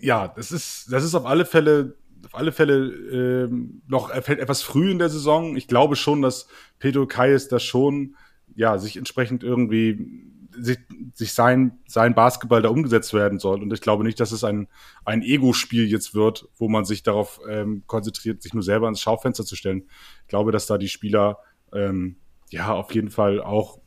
[0.00, 4.90] ja, das ist, das ist auf alle Fälle, auf alle Fälle ähm, noch etwas früh
[4.90, 5.56] in der Saison.
[5.56, 8.16] Ich glaube schon, dass Pedro Kayes da schon
[8.54, 10.24] ja sich entsprechend irgendwie
[10.58, 10.78] sich,
[11.12, 13.60] sich sein, sein Basketball da umgesetzt werden soll.
[13.60, 14.68] Und ich glaube nicht, dass es ein,
[15.04, 19.44] ein Ego-Spiel jetzt wird, wo man sich darauf ähm, konzentriert, sich nur selber ins Schaufenster
[19.44, 19.84] zu stellen.
[20.22, 21.40] Ich glaube, dass da die Spieler
[21.74, 22.16] ähm,
[22.50, 23.80] ja auf jeden Fall auch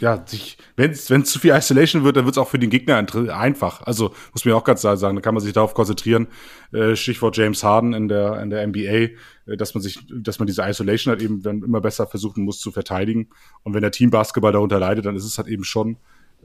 [0.00, 2.96] ja, sich, wenn es zu viel Isolation wird, dann wird es auch für den Gegner
[2.96, 3.82] einfach.
[3.82, 6.26] Also muss mir auch ganz klar sagen, da kann man sich darauf konzentrieren.
[6.72, 10.46] Äh, Stichwort James Harden in der in der NBA, äh, dass man sich, dass man
[10.46, 13.28] diese Isolation halt eben dann immer besser versuchen muss zu verteidigen.
[13.62, 15.96] Und wenn der Team Basketball darunter leidet, dann ist es halt eben schon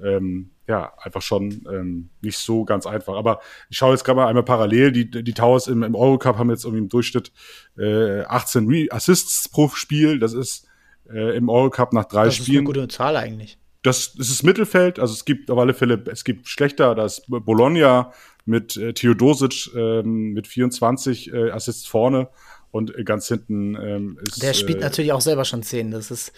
[0.04, 3.16] ähm, ja, einfach schon ähm, nicht so ganz einfach.
[3.16, 4.92] Aber ich schaue jetzt gerade mal einmal parallel.
[4.92, 7.32] Die, die Towers im, im Eurocup haben jetzt irgendwie im Durchschnitt
[7.78, 10.20] äh, 18 Re Assists pro Spiel.
[10.20, 10.69] Das ist
[11.14, 12.66] äh, im Eurocup nach drei das Spielen.
[12.66, 13.58] Das ist eine gute Zahl eigentlich.
[13.82, 17.24] Das, das ist Mittelfeld, also es gibt auf alle Fälle, es gibt schlechter, da ist
[17.28, 18.12] Bologna
[18.46, 22.28] mit äh, Theodosic ähm, mit 24 äh, Assists vorne
[22.72, 24.44] und ganz hinten ähm, ist.
[24.44, 26.34] Der spielt äh, natürlich auch selber schon 10, das ist.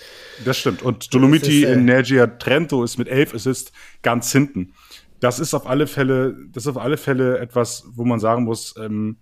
[0.46, 0.84] Das stimmt.
[0.84, 4.74] Und Dolomiti ist, äh, in Nergia Trento ist mit 11 Assists ganz hinten.
[5.20, 8.76] Das ist auf alle Fälle, das ist auf alle Fälle etwas, wo man sagen muss,
[8.78, 9.18] ähm,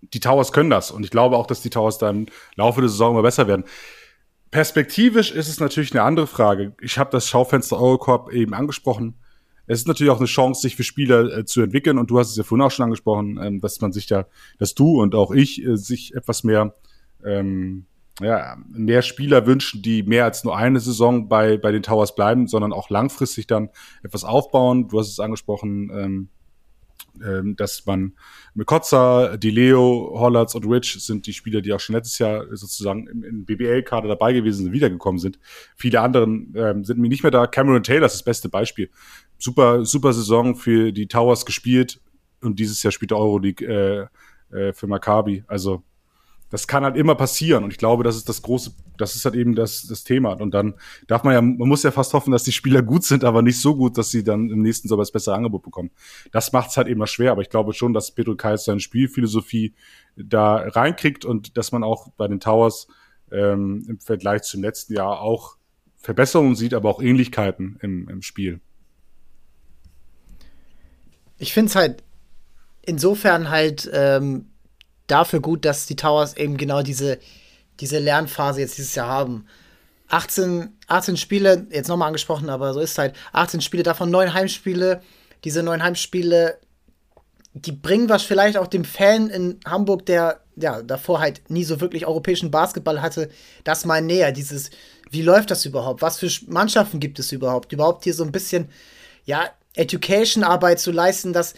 [0.00, 0.90] die Towers können das.
[0.90, 3.64] Und ich glaube auch, dass die Towers da im Laufe der Saison immer besser werden.
[4.50, 6.74] Perspektivisch ist es natürlich eine andere Frage.
[6.80, 9.14] Ich habe das Schaufenster Eurocorp eben angesprochen.
[9.66, 11.98] Es ist natürlich auch eine Chance, sich für Spieler äh, zu entwickeln.
[11.98, 14.26] Und du hast es ja vorhin auch schon angesprochen, ähm, dass man sich da,
[14.58, 16.74] dass du und auch ich äh, sich etwas mehr,
[17.24, 17.86] ähm,
[18.20, 22.48] ja, mehr Spieler wünschen, die mehr als nur eine Saison bei, bei den Towers bleiben,
[22.48, 23.70] sondern auch langfristig dann
[24.02, 24.88] etwas aufbauen.
[24.88, 26.28] Du hast es angesprochen, ähm,
[27.56, 28.14] dass man
[28.54, 33.06] mit Kotzer, Leo, Hollatz und Rich sind die Spieler, die auch schon letztes Jahr sozusagen
[33.06, 35.38] im, im BBL-Kader dabei gewesen sind, wiedergekommen sind.
[35.76, 37.46] Viele anderen ähm, sind mir nicht mehr da.
[37.46, 38.90] Cameron Taylor ist das beste Beispiel.
[39.38, 42.00] Super, super Saison für die Towers gespielt
[42.40, 45.44] und dieses Jahr spielt der Euroleague äh, äh, für Maccabi.
[45.46, 45.82] Also
[46.50, 47.64] das kann halt immer passieren.
[47.64, 50.32] Und ich glaube, das ist das große, das ist halt eben das, das Thema.
[50.32, 50.74] Und dann
[51.06, 53.60] darf man ja, man muss ja fast hoffen, dass die Spieler gut sind, aber nicht
[53.60, 55.90] so gut, dass sie dann im nächsten Sommer das bessere Angebot bekommen.
[56.32, 57.32] Das macht es halt immer schwer.
[57.32, 59.74] Aber ich glaube schon, dass Pedro Kais seine Spielphilosophie
[60.16, 62.88] da reinkriegt und dass man auch bei den Towers
[63.30, 65.56] ähm, im Vergleich zum letzten Jahr auch
[65.96, 68.60] Verbesserungen sieht, aber auch Ähnlichkeiten im, im Spiel.
[71.38, 72.02] Ich finde es halt
[72.82, 74.49] insofern halt ähm,
[75.10, 77.18] dafür gut, dass die Towers eben genau diese,
[77.80, 79.46] diese Lernphase jetzt dieses Jahr haben.
[80.08, 83.14] 18, 18 Spiele, jetzt nochmal angesprochen, aber so ist es halt.
[83.32, 85.02] 18 Spiele, davon neun Heimspiele.
[85.44, 86.58] Diese neun Heimspiele,
[87.54, 91.80] die bringen was vielleicht auch dem Fan in Hamburg, der ja davor halt nie so
[91.80, 93.30] wirklich europäischen Basketball hatte,
[93.64, 94.32] das mal näher.
[94.32, 94.70] Dieses,
[95.10, 96.02] wie läuft das überhaupt?
[96.02, 97.72] Was für Mannschaften gibt es überhaupt?
[97.72, 98.68] Überhaupt hier so ein bisschen,
[99.24, 101.54] ja, Education-Arbeit zu leisten, dass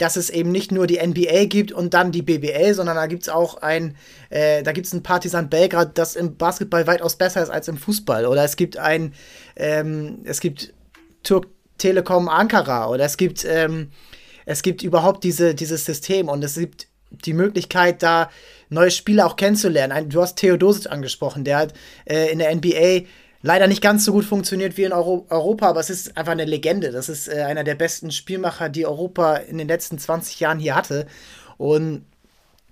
[0.00, 3.24] dass es eben nicht nur die NBA gibt und dann die BBL, sondern da gibt
[3.24, 3.96] es auch ein,
[4.30, 7.76] äh, da gibt es ein Partisan Belgrad, das im Basketball weitaus besser ist als im
[7.76, 8.24] Fußball.
[8.24, 9.12] Oder es gibt ein,
[9.56, 10.72] ähm, es gibt
[11.22, 13.90] Turk Telekom Ankara oder es gibt, ähm,
[14.46, 18.30] es gibt überhaupt diese, dieses System und es gibt die Möglichkeit, da
[18.70, 20.08] neue Spieler auch kennenzulernen.
[20.08, 21.74] Du hast Theodosic angesprochen, der hat
[22.06, 23.06] äh, in der NBA
[23.42, 26.44] leider nicht ganz so gut funktioniert wie in Euro Europa, aber es ist einfach eine
[26.44, 26.90] Legende.
[26.90, 30.74] Das ist äh, einer der besten Spielmacher, die Europa in den letzten 20 Jahren hier
[30.74, 31.06] hatte.
[31.56, 32.04] Und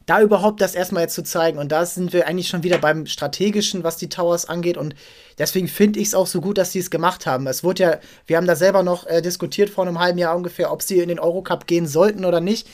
[0.07, 3.05] da überhaupt das erstmal jetzt zu zeigen, und da sind wir eigentlich schon wieder beim
[3.05, 4.79] Strategischen, was die Towers angeht.
[4.79, 4.95] Und
[5.37, 7.47] deswegen finde ich es auch so gut, dass sie es gemacht haben.
[7.47, 10.73] Es wurde ja, wir haben da selber noch äh, diskutiert vor einem halben Jahr ungefähr,
[10.73, 12.67] ob sie in den Eurocup gehen sollten oder nicht.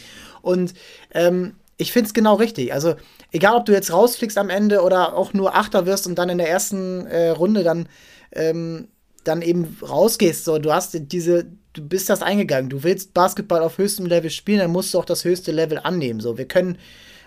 [0.43, 0.75] Und
[1.13, 2.73] ähm, ich finde es genau richtig.
[2.73, 2.95] Also,
[3.33, 6.39] egal ob du jetzt rausfliegst am Ende oder auch nur Achter wirst und dann in
[6.39, 7.89] der ersten äh, Runde dann,
[8.33, 8.89] ähm,
[9.25, 12.71] dann eben rausgehst, so, du hast diese, du bist das eingegangen.
[12.71, 16.21] Du willst Basketball auf höchstem Level spielen, dann musst du auch das höchste Level annehmen.
[16.21, 16.79] So, wir können,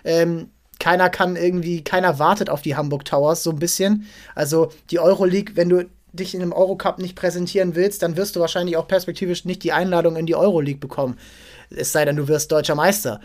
[0.03, 4.07] ähm, keiner kann irgendwie, keiner wartet auf die Hamburg Towers so ein bisschen.
[4.35, 8.39] Also die Euroleague, wenn du dich in einem Eurocup nicht präsentieren willst, dann wirst du
[8.39, 11.17] wahrscheinlich auch perspektivisch nicht die Einladung in die Euroleague bekommen.
[11.69, 13.19] Es sei denn, du wirst deutscher Meister.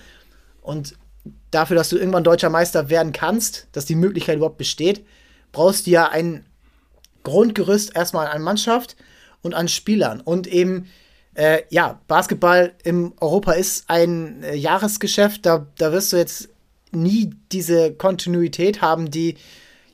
[0.62, 0.94] Und
[1.52, 5.04] dafür, dass du irgendwann deutscher Meister werden kannst, dass die Möglichkeit überhaupt besteht,
[5.52, 6.44] brauchst du ja ein
[7.22, 8.96] Grundgerüst erstmal an Mannschaft
[9.42, 10.20] und an Spielern.
[10.20, 10.88] Und eben,
[11.34, 16.48] äh, ja, Basketball in Europa ist ein äh, Jahresgeschäft, da, da wirst du jetzt
[16.90, 19.36] nie diese Kontinuität haben, die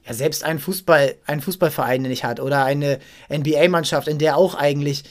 [0.06, 2.98] ja selbst ein Fußball, ein Fußballverein nicht hat oder eine
[3.30, 5.04] NBA-Mannschaft, in der auch eigentlich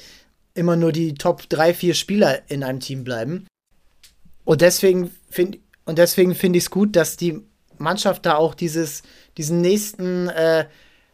[0.54, 3.46] immer nur die Top 3, 4 Spieler in einem Team bleiben.
[4.44, 7.42] Und deswegen finde und deswegen finde ich es gut, dass die
[7.78, 9.04] Mannschaft da auch dieses,
[9.38, 10.66] diesen nächsten äh,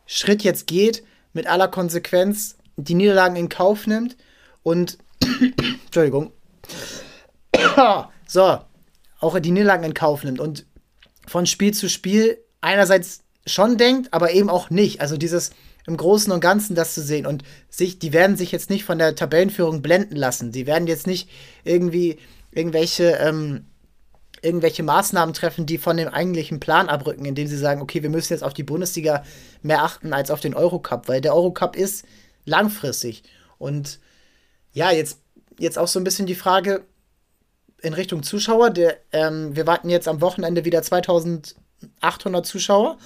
[0.07, 4.17] Schritt jetzt geht, mit aller Konsequenz die Niederlagen in Kauf nimmt
[4.63, 4.97] und
[5.85, 6.31] Entschuldigung.
[8.27, 8.59] so,
[9.19, 10.65] auch die Niederlagen in Kauf nimmt und
[11.27, 15.01] von Spiel zu Spiel einerseits schon denkt, aber eben auch nicht.
[15.01, 15.51] Also dieses
[15.85, 18.97] im Großen und Ganzen das zu sehen und sich, die werden sich jetzt nicht von
[18.97, 20.51] der Tabellenführung blenden lassen.
[20.51, 21.29] Die werden jetzt nicht
[21.63, 22.17] irgendwie
[22.51, 23.65] irgendwelche ähm,
[24.43, 28.33] irgendwelche Maßnahmen treffen, die von dem eigentlichen Plan abrücken, indem sie sagen, okay, wir müssen
[28.33, 29.23] jetzt auf die Bundesliga
[29.61, 32.05] mehr achten als auf den Eurocup, weil der Eurocup ist
[32.45, 33.23] langfristig.
[33.57, 33.99] Und
[34.73, 35.19] ja, jetzt,
[35.57, 36.83] jetzt auch so ein bisschen die Frage
[37.81, 38.69] in Richtung Zuschauer.
[38.69, 42.97] Der, ähm, wir warten jetzt am Wochenende wieder 2800 Zuschauer.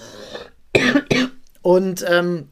[1.61, 2.49] Und ähm,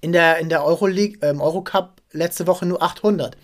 [0.00, 3.36] in der, in der Euroleague, ähm, Eurocup letzte Woche nur 800.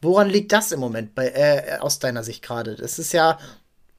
[0.00, 2.74] Woran liegt das im Moment bei, äh, aus deiner Sicht gerade?
[2.74, 3.38] Das ist ja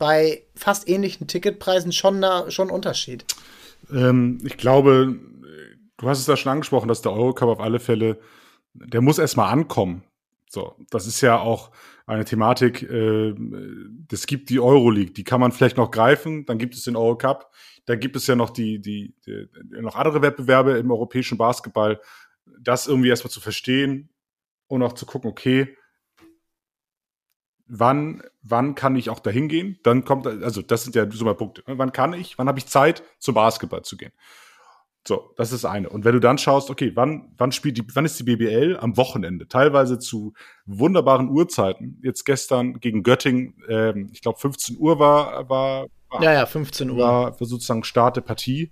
[0.03, 3.23] bei fast ähnlichen Ticketpreisen schon, da, schon Unterschied.
[3.89, 5.17] Ähm, ich glaube,
[5.95, 8.19] du hast es da schon angesprochen, dass der Eurocup auf alle Fälle,
[8.73, 10.03] der muss erstmal ankommen.
[10.49, 11.71] So, das ist ja auch
[12.05, 13.33] eine Thematik, äh,
[14.11, 17.49] es gibt die Euroleague, die kann man vielleicht noch greifen, dann gibt es den Eurocup,
[17.85, 19.47] dann gibt es ja noch die, die, die
[19.79, 22.01] noch andere Wettbewerbe im europäischen Basketball,
[22.59, 24.09] das irgendwie erstmal zu verstehen
[24.67, 25.77] und auch zu gucken, okay,
[27.67, 29.79] wann, wann kann ich auch dahin gehen?
[29.83, 31.63] Dann kommt, also das sind ja so mal Punkte.
[31.65, 34.11] Wann kann ich, wann habe ich Zeit, zum Basketball zu gehen?
[35.05, 35.89] So, das ist eine.
[35.89, 38.77] Und wenn du dann schaust, okay, wann, wann spielt die, wann ist die BBL?
[38.79, 39.49] Am Wochenende.
[39.49, 40.33] Teilweise zu
[40.65, 41.99] wunderbaren Uhrzeiten.
[42.01, 46.89] Jetzt gestern gegen Göttingen, ähm, ich glaube 15 Uhr war, war, war, ja, ja, 15
[46.89, 46.97] Uhr.
[46.99, 48.71] War sozusagen Start der Partie.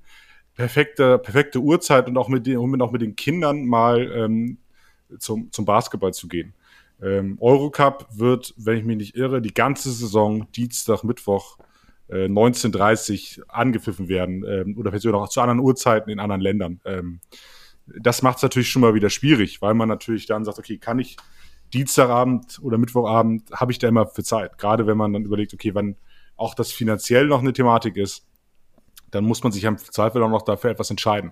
[0.56, 4.58] Perfekte, perfekte Uhrzeit und auch mit den, um auch mit den Kindern mal ähm,
[5.19, 6.54] zum, zum Basketball zu gehen.
[7.02, 11.58] Ähm, Eurocup wird, wenn ich mich nicht irre, die ganze Saison Dienstag, Mittwoch
[12.10, 16.82] äh, 19.30 angepfiffen werden ähm, oder vielleicht auch zu anderen Uhrzeiten in anderen Ländern.
[16.86, 17.22] Ähm,
[17.88, 21.00] das macht es natürlich schon mal wieder schwierig, weil man natürlich dann sagt, okay, kann
[21.00, 21.18] ich
[21.74, 24.58] Dienstagabend oder Mittwochabend, habe ich da immer für Zeit.
[24.58, 25.96] Gerade wenn man dann überlegt, okay, wenn
[26.36, 28.28] auch das finanziell noch eine Thematik ist,
[29.10, 31.32] dann muss man sich im Zweifel auch noch dafür etwas entscheiden.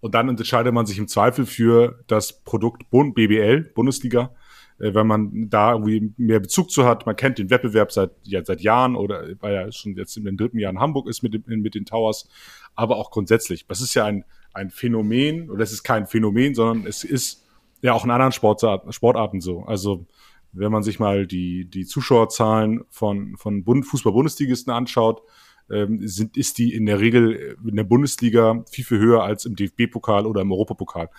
[0.00, 4.34] Und dann entscheidet man sich im Zweifel für das Produkt BBL, Bundesliga,
[4.78, 7.06] äh, wenn man da irgendwie mehr Bezug zu hat.
[7.06, 10.36] Man kennt den Wettbewerb seit, ja, seit Jahren oder weil er schon jetzt in den
[10.36, 12.28] dritten Jahr in Hamburg ist mit, mit den Towers,
[12.74, 13.66] aber auch grundsätzlich.
[13.66, 17.44] Das ist ja ein, ein Phänomen, oder es ist kein Phänomen, sondern es ist
[17.82, 19.62] ja auch in anderen Sportarten, Sportarten so.
[19.62, 20.06] Also
[20.52, 25.22] wenn man sich mal die, die Zuschauerzahlen von, von Fußball-Bundesligisten anschaut,
[25.70, 29.56] ähm, sind, ist die in der Regel in der Bundesliga viel, viel höher als im
[29.56, 31.10] DFB-Pokal oder im Europapokal.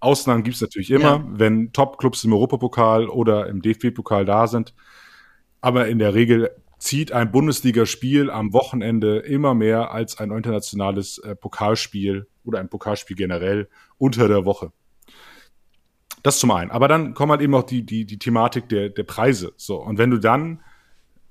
[0.00, 1.24] Ausnahmen gibt es natürlich immer, ja.
[1.28, 4.74] wenn Top-Clubs im Europapokal oder im DFB-Pokal da sind.
[5.60, 11.34] Aber in der Regel zieht ein Bundesligaspiel am Wochenende immer mehr als ein internationales äh,
[11.34, 14.72] Pokalspiel oder ein Pokalspiel generell unter der Woche.
[16.22, 16.70] Das zum einen.
[16.70, 19.52] Aber dann kommt halt eben auch die, die, die Thematik der, der Preise.
[19.56, 19.76] So.
[19.76, 20.60] Und wenn du dann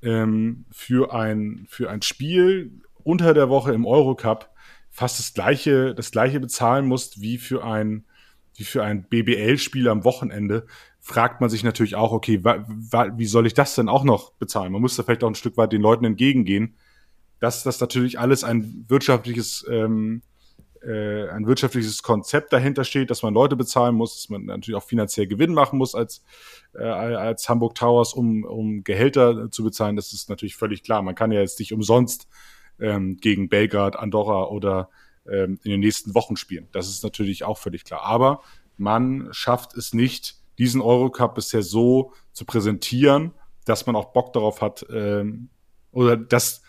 [0.02, 4.50] ähm, für, ein, für ein Spiel unter der Woche im Eurocup
[4.90, 8.06] fast das gleiche, das gleiche bezahlen musst wie für ein,
[8.56, 10.66] wie für ein BBL-Spiel am Wochenende,
[11.00, 14.72] fragt man sich natürlich auch, okay, wie soll ich das denn auch noch bezahlen?
[14.72, 16.76] Man muss da vielleicht auch ein Stück weit den Leuten entgegengehen,
[17.40, 20.24] dass das natürlich alles ein wirtschaftliches, ähm,
[20.82, 24.88] äh, ein wirtschaftliches Konzept dahinter steht, dass man Leute bezahlen muss, dass man natürlich auch
[24.88, 26.24] finanziell Gewinn machen muss als,
[26.74, 29.96] äh, als Hamburg Towers, um, um Gehälter zu bezahlen.
[29.96, 31.02] Das ist natürlich völlig klar.
[31.02, 32.28] Man kann ja jetzt nicht umsonst
[32.80, 34.90] ähm, gegen Belgrad, Andorra oder
[35.30, 36.68] ähm, in den nächsten Wochen spielen.
[36.72, 38.02] Das ist natürlich auch völlig klar.
[38.04, 38.42] Aber
[38.78, 43.34] man schafft es nicht, diesen Eurocup bisher so zu präsentieren,
[43.66, 45.50] dass man auch Bock darauf hat, ähm,
[45.92, 46.62] oder dass,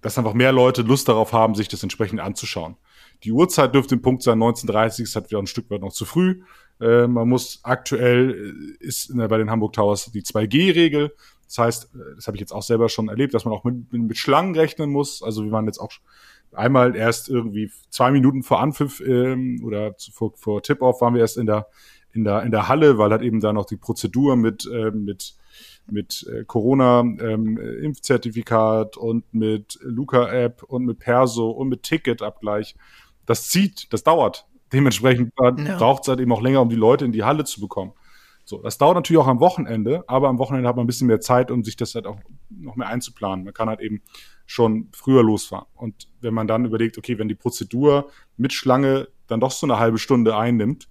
[0.00, 2.76] dass einfach mehr Leute Lust darauf haben, sich das entsprechend anzuschauen.
[3.22, 6.04] Die Uhrzeit dürfte im Punkt sein, 19.30 ist halt wieder ein Stück weit noch zu
[6.04, 6.42] früh.
[6.80, 11.14] Äh, man muss aktuell äh, ist bei den Hamburg Towers die 2G-Regel.
[11.46, 13.92] Das heißt, äh, das habe ich jetzt auch selber schon erlebt, dass man auch mit,
[13.92, 15.22] mit Schlangen rechnen muss.
[15.22, 15.92] Also wir waren jetzt auch
[16.54, 21.36] einmal erst irgendwie zwei Minuten vor Anpfiff ähm, oder vor, vor Tip-Off waren wir erst
[21.36, 21.66] in der
[22.14, 25.34] in der, in der Halle, weil halt eben da noch die Prozedur mit, äh, mit,
[25.90, 32.76] mit äh, Corona-Impfzertifikat ähm, und mit Luca-App und mit Perso und mit Ticketabgleich,
[33.26, 34.46] das zieht, das dauert.
[34.72, 35.76] Dementsprechend ja.
[35.76, 37.92] braucht es halt eben auch länger, um die Leute in die Halle zu bekommen.
[38.44, 41.20] So, das dauert natürlich auch am Wochenende, aber am Wochenende hat man ein bisschen mehr
[41.20, 42.18] Zeit, um sich das halt auch
[42.50, 43.44] noch mehr einzuplanen.
[43.44, 44.02] Man kann halt eben
[44.44, 45.66] schon früher losfahren.
[45.74, 49.78] Und wenn man dann überlegt, okay, wenn die Prozedur mit Schlange dann doch so eine
[49.78, 50.88] halbe Stunde einnimmt,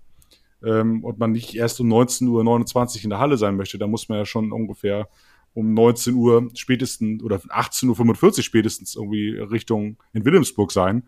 [0.64, 4.10] ähm, und man nicht erst um 19.29 Uhr in der Halle sein möchte, dann muss
[4.10, 5.10] man ja schon ungefähr
[5.54, 11.04] um 19 Uhr spätestens oder 18.45 Uhr spätestens irgendwie Richtung in Wilhelmsburg sein.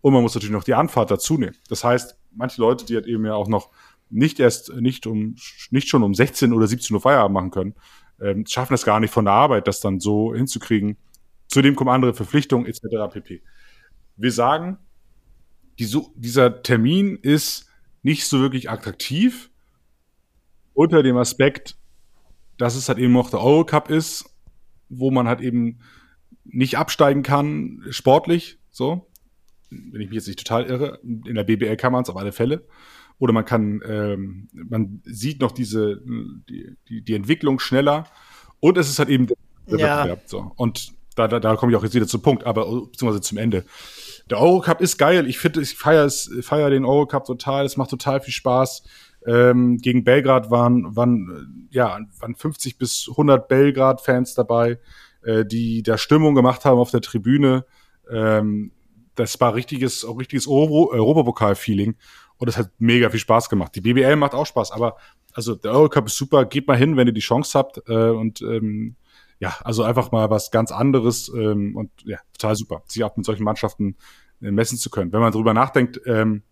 [0.00, 1.56] Und man muss natürlich noch die Anfahrt dazu nehmen.
[1.68, 3.70] Das heißt, manche Leute, die halt eben ja auch noch
[4.12, 5.36] nicht erst, nicht um,
[5.70, 7.74] nicht schon um 16 oder 17 Uhr Feierabend machen können,
[8.20, 10.96] ähm, schaffen es gar nicht von der Arbeit, das dann so hinzukriegen.
[11.48, 12.82] Zudem kommen andere Verpflichtungen etc.
[13.10, 13.42] pp.
[14.16, 14.78] Wir sagen,
[15.78, 17.68] die, dieser Termin ist
[18.02, 19.50] nicht so wirklich attraktiv.
[20.74, 21.76] Unter dem Aspekt,
[22.58, 24.24] dass es halt eben noch der Eurocup ist,
[24.88, 25.80] wo man halt eben
[26.44, 29.06] nicht absteigen kann, sportlich, so.
[29.70, 32.32] Wenn ich mich jetzt nicht total irre, in der BBL kann man es auf alle
[32.32, 32.66] Fälle.
[33.22, 36.02] Oder man kann, ähm, man sieht noch diese,
[36.48, 38.08] die, die, die Entwicklung schneller.
[38.58, 39.36] Und es ist halt eben der
[39.78, 39.98] ja.
[39.98, 40.50] Wettbewerb, so.
[40.56, 43.64] Und da, da, da komme ich auch jetzt wieder zum Punkt, aber beziehungsweise zum Ende
[44.28, 45.28] der Eurocup ist geil.
[45.28, 47.64] Ich finde, ich feiere feier den Eurocup total.
[47.64, 48.82] Es macht total viel Spaß.
[49.24, 54.80] Ähm, gegen Belgrad waren, waren, ja, waren 50 bis 100 Belgrad-Fans dabei,
[55.22, 57.66] äh, die da Stimmung gemacht haben auf der Tribüne.
[58.10, 58.72] Ähm,
[59.14, 61.94] das war richtiges, auch richtiges Euro Europapokal-Feeling.
[62.42, 63.72] Und es hat mega viel Spaß gemacht.
[63.76, 64.96] Die BBL macht auch Spaß, aber
[65.32, 66.44] also der Eurocup ist super.
[66.44, 67.88] Geht mal hin, wenn ihr die Chance habt.
[67.88, 68.96] Äh, und ähm,
[69.38, 73.24] ja, also einfach mal was ganz anderes ähm, und ja, total super, sich auch mit
[73.24, 73.94] solchen Mannschaften
[74.42, 75.12] äh, messen zu können.
[75.12, 76.42] Wenn man darüber nachdenkt, ähm,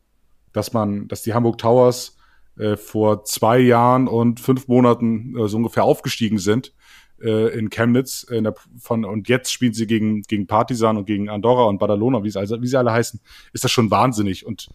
[0.52, 2.16] dass man, dass die Hamburg Towers
[2.56, 6.72] äh, vor zwei Jahren und fünf Monaten äh, so ungefähr aufgestiegen sind
[7.20, 11.28] äh, in Chemnitz in der, von, und jetzt spielen sie gegen, gegen Partisan und gegen
[11.28, 13.20] Andorra und Badalona, wie sie, also, wie sie alle heißen,
[13.52, 14.68] ist das schon wahnsinnig und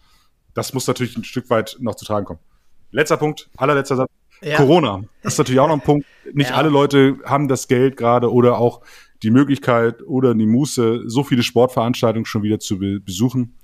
[0.55, 2.39] das muss natürlich ein Stück weit noch zu tragen kommen.
[2.91, 4.09] Letzter Punkt, allerletzter Satz.
[4.41, 4.57] Ja.
[4.57, 5.03] Corona.
[5.21, 6.05] Das ist natürlich auch noch ein Punkt.
[6.33, 6.55] Nicht ja.
[6.55, 8.81] alle Leute haben das Geld gerade oder auch
[9.23, 13.55] die Möglichkeit oder die Muße, so viele Sportveranstaltungen schon wieder zu be besuchen.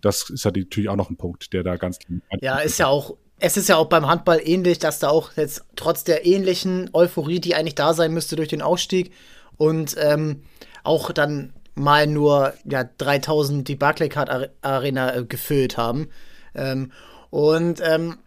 [0.00, 1.98] Das ist halt natürlich auch noch ein Punkt, der da ganz.
[2.40, 3.16] Ja, ist ja auch.
[3.38, 7.38] Es ist ja auch beim Handball ähnlich, dass da auch jetzt trotz der ähnlichen Euphorie,
[7.38, 9.12] die eigentlich da sein müsste durch den Aufstieg
[9.58, 10.42] und ähm,
[10.84, 16.08] auch dann mal nur ja, 3000 die Barclaycard Arena äh, gefüllt haben.
[16.56, 16.92] Ähm,
[17.30, 18.18] und ähm,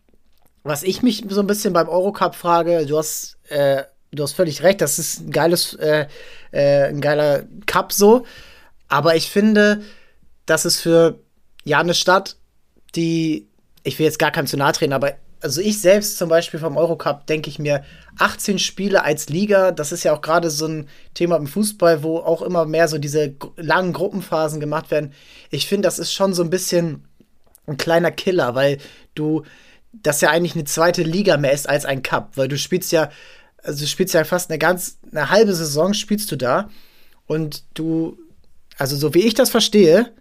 [0.64, 4.64] was ich mich so ein bisschen beim Eurocup frage, du hast, äh, du hast völlig
[4.64, 6.08] recht, das ist ein geiles, äh,
[6.52, 8.26] äh, ein geiler Cup so.
[8.88, 9.82] Aber ich finde,
[10.46, 11.20] das ist für
[11.64, 12.38] ja eine Stadt,
[12.96, 13.48] die,
[13.84, 16.76] ich will jetzt gar kein zu nahe treten, aber also ich selbst zum Beispiel vom
[16.76, 17.84] Eurocup denke ich mir,
[18.18, 22.18] 18 Spiele als Liga, das ist ja auch gerade so ein Thema im Fußball, wo
[22.18, 25.14] auch immer mehr so diese langen Gruppenphasen gemacht werden.
[25.50, 27.09] Ich finde, das ist schon so ein bisschen
[27.70, 28.78] ein kleiner Killer, weil
[29.16, 29.44] du
[29.94, 33.10] das ja eigentlich eine zweite Liga mehr ist als ein Cup, weil du spielst ja,
[33.64, 36.70] also du spielst ja fast eine ganz, eine halbe Saison spielst du da
[37.26, 38.18] und du
[38.80, 40.12] also so wie ich das verstehe,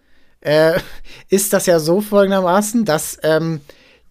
[0.43, 0.79] äh,
[1.31, 3.63] ist das ja so folgendermaßen, dass ähm,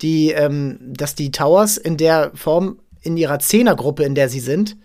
[0.02, 4.78] die, ähm, dass die Towers in der Form in ihrer Zehnergruppe, in der sie sind,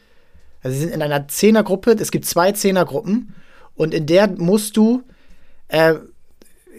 [0.62, 3.34] also sie sind in einer Zehnergruppe, es gibt zwei Zehnergruppen
[3.74, 5.02] und in der musst du,
[5.68, 5.94] äh,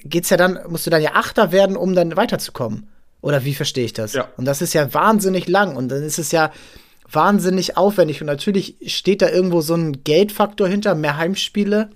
[0.03, 2.87] geht's ja dann, musst du dann ja Achter werden, um dann weiterzukommen.
[3.21, 4.13] Oder wie verstehe ich das?
[4.13, 4.27] Ja.
[4.37, 6.51] Und das ist ja wahnsinnig lang und dann ist es ja
[7.09, 11.89] wahnsinnig aufwendig und natürlich steht da irgendwo so ein Geldfaktor hinter, mehr Heimspiele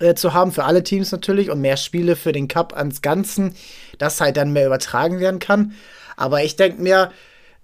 [0.00, 3.54] äh, zu haben für alle Teams natürlich und mehr Spiele für den Cup ans Ganzen,
[3.98, 5.72] dass halt dann mehr übertragen werden kann.
[6.16, 7.12] Aber ich denke mir,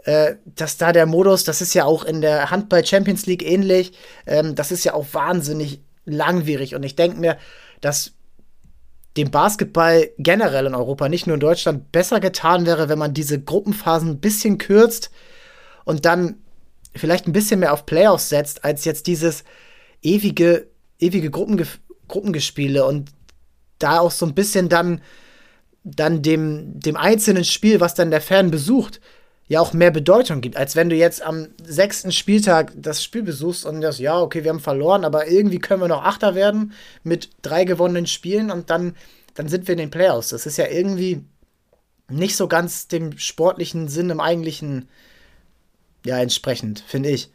[0.05, 3.93] äh, dass da der Modus, das ist ja auch in der Handball Champions League ähnlich,
[4.27, 6.75] ähm, das ist ja auch wahnsinnig langwierig.
[6.75, 7.39] Und ich denke mir,
[7.81, 8.13] dass
[9.17, 13.41] dem Basketball generell in Europa, nicht nur in Deutschland, besser getan wäre, wenn man diese
[13.41, 15.11] Gruppenphasen ein bisschen kürzt
[15.85, 16.37] und dann
[16.97, 19.45] vielleicht ein bisschen mehr auf Playoffs setzt, als jetzt dieses
[20.03, 21.67] ewige, ewige Gruppenge
[22.07, 23.11] Gruppengespiele und
[23.79, 25.01] da auch so ein bisschen dann,
[25.83, 29.01] dann dem, dem einzelnen Spiel, was dann der Fan besucht,
[29.47, 33.67] ja auch mehr Bedeutung gibt, als wenn du jetzt am sechsten Spieltag das Spiel besuchst
[33.67, 36.73] und das, ja, okay, wir haben verloren, aber irgendwie können wir noch Achter werden
[37.03, 38.97] mit drei gewonnenen Spielen und dann,
[39.35, 40.31] dann sind wir in den Playoffs.
[40.31, 41.25] Das ist ja irgendwie
[42.09, 44.89] nicht so ganz dem sportlichen Sinn im eigentlichen,
[46.07, 47.31] ja, entsprechend, finde ich.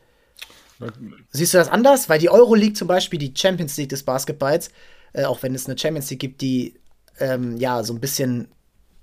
[1.32, 2.10] Siehst du das anders?
[2.10, 4.72] Weil die Euroleague zum Beispiel, die Champions League des Basketballs,
[5.14, 6.76] äh, auch wenn es eine Champions League gibt, die
[7.20, 8.47] ähm, ja so ein bisschen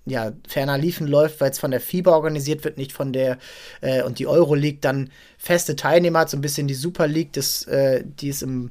[0.07, 3.38] ja, ferner liefen läuft, weil es von der FIBA organisiert wird, nicht von der
[3.80, 7.64] äh, und die Euroleague dann feste Teilnehmer hat, so ein bisschen die Super League, des,
[7.64, 8.70] äh, die es im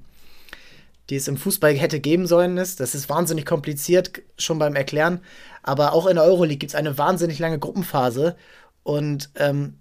[1.09, 2.79] die es im Fußball hätte geben sollen ist.
[2.79, 5.19] Das ist wahnsinnig kompliziert, schon beim Erklären.
[5.61, 8.35] Aber auch in der Euroleague gibt es eine wahnsinnig lange Gruppenphase.
[8.83, 9.75] Und ähm,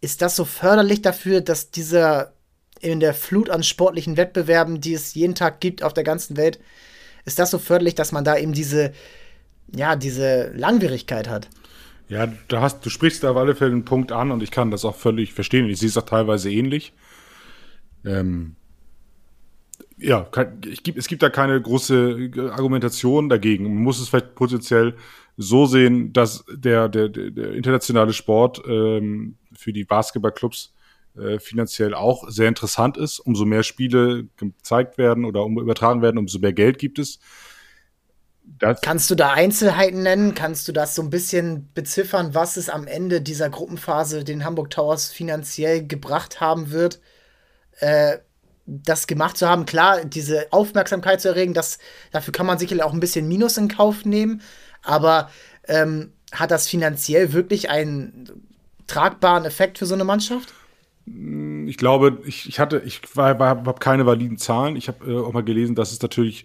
[0.00, 2.32] ist das so förderlich dafür, dass dieser
[2.80, 6.58] in der Flut an sportlichen Wettbewerben, die es jeden Tag gibt auf der ganzen Welt,
[7.24, 8.92] ist das so förderlich, dass man da eben diese,
[9.74, 11.48] ja, diese Langwierigkeit hat?
[12.08, 14.70] Ja, da hast, du sprichst da auf alle Fälle einen Punkt an und ich kann
[14.70, 15.68] das auch völlig verstehen.
[15.68, 16.92] Ich sehe es auch teilweise ähnlich.
[18.04, 18.56] Ähm,
[19.98, 20.26] ja,
[20.64, 23.64] ich es gibt da keine große Argumentation dagegen.
[23.64, 24.94] Man muss es vielleicht potenziell
[25.36, 30.74] so sehen, dass der, der, der internationale Sport ähm, für die Basketballclubs
[31.16, 33.18] äh, finanziell auch sehr interessant ist.
[33.18, 37.18] Umso mehr Spiele gezeigt werden oder übertragen werden, umso mehr Geld gibt es.
[38.58, 40.34] Das Kannst du da Einzelheiten nennen?
[40.34, 44.70] Kannst du das so ein bisschen beziffern, was es am Ende dieser Gruppenphase den Hamburg
[44.70, 47.00] Towers finanziell gebracht haben wird,
[47.80, 48.18] äh,
[48.66, 49.66] das gemacht zu haben?
[49.66, 51.78] Klar, diese Aufmerksamkeit zu erregen, das,
[52.10, 54.42] dafür kann man sicherlich auch ein bisschen Minus in Kauf nehmen,
[54.82, 55.30] aber
[55.66, 58.48] ähm, hat das finanziell wirklich einen
[58.86, 60.52] tragbaren Effekt für so eine Mannschaft?
[61.66, 64.76] Ich glaube, ich, ich hatte, ich habe keine validen Zahlen.
[64.76, 66.44] Ich habe äh, auch mal gelesen, dass es natürlich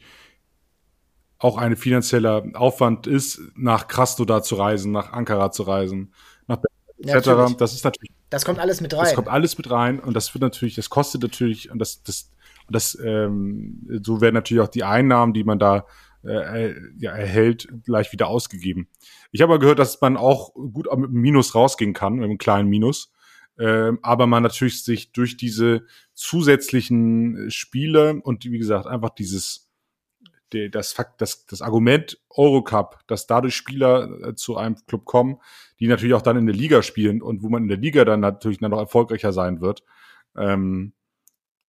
[1.43, 6.13] auch ein finanzieller Aufwand ist, nach Krasnodar zu reisen, nach Ankara zu reisen,
[6.47, 6.59] nach
[6.99, 7.27] etc.
[7.27, 8.11] Ja, das ist natürlich.
[8.29, 9.03] Das kommt alles mit rein.
[9.03, 12.31] Das kommt alles mit rein und das wird natürlich, das kostet natürlich und das, das,
[12.67, 15.85] und das, ähm, so werden natürlich auch die Einnahmen, die man da
[16.23, 18.87] äh, ja, erhält, gleich wieder ausgegeben.
[19.31, 22.37] Ich habe aber gehört, dass man auch gut mit einem Minus rausgehen kann, mit einem
[22.37, 23.11] kleinen Minus.
[23.59, 29.62] Ähm, aber man natürlich sich durch diese zusätzlichen Spiele und wie gesagt, einfach dieses
[30.71, 35.37] das Fakt, das, das Argument Eurocup, dass dadurch Spieler äh, zu einem Club kommen,
[35.79, 38.19] die natürlich auch dann in der Liga spielen und wo man in der Liga dann
[38.19, 39.83] natürlich dann noch erfolgreicher sein wird,
[40.37, 40.93] ähm,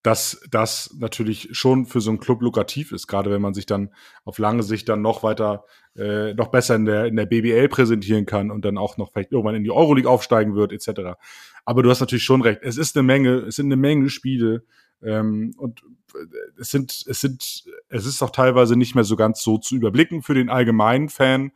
[0.05, 3.89] dass das natürlich schon für so einen Club lukrativ ist, gerade wenn man sich dann
[4.23, 5.65] auf lange Sicht dann noch weiter,
[5.97, 9.31] äh, noch besser in der, in der BBL präsentieren kann und dann auch noch vielleicht
[9.31, 11.17] irgendwann in die Euroleague aufsteigen wird, etc.
[11.65, 12.59] Aber du hast natürlich schon recht.
[12.61, 14.63] Es ist eine Menge, es sind eine Menge Spiele.
[15.01, 15.83] Ähm, und
[16.13, 19.75] äh, es sind, es sind, es ist auch teilweise nicht mehr so ganz so zu
[19.75, 21.51] überblicken für den allgemeinen Fan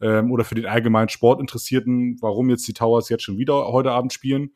[0.00, 4.12] ähm, oder für den allgemeinen Sportinteressierten, warum jetzt die Towers jetzt schon wieder heute Abend
[4.12, 4.54] spielen.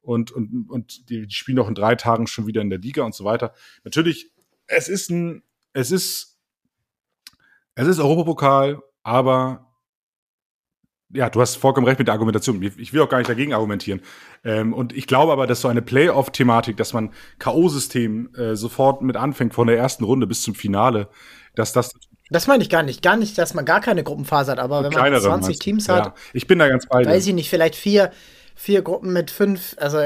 [0.00, 3.02] Und, und, und die, die spielen auch in drei Tagen schon wieder in der Liga
[3.02, 3.52] und so weiter.
[3.82, 4.30] Natürlich,
[4.66, 6.38] es ist ein, es ist,
[7.74, 9.66] es ist Europapokal, aber
[11.12, 12.60] ja, du hast vollkommen recht mit der Argumentation.
[12.62, 14.00] Ich will auch gar nicht dagegen argumentieren.
[14.44, 19.16] Ähm, und ich glaube aber, dass so eine Playoff-Thematik, dass man K.O.-System äh, sofort mit
[19.16, 21.08] anfängt von der ersten Runde bis zum Finale,
[21.54, 21.94] dass das.
[22.30, 23.02] Das meine ich gar nicht.
[23.02, 26.06] Gar nicht, dass man gar keine Gruppenphase hat, aber wenn man 20 Teams hat.
[26.06, 27.10] Ja, ich bin da ganz bei dir.
[27.10, 28.10] Weiß ich nicht, vielleicht vier,
[28.56, 30.00] vier Gruppen mit fünf, also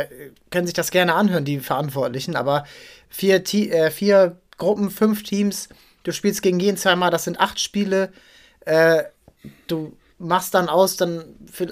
[0.51, 2.65] können sich das gerne anhören, die Verantwortlichen, aber
[3.09, 5.71] vier, äh, vier Gruppen, fünf Teams,
[6.03, 8.13] du spielst gegen jeden zweimal, das sind acht Spiele.
[8.67, 9.05] Äh,
[9.67, 11.25] du machst dann aus, dann,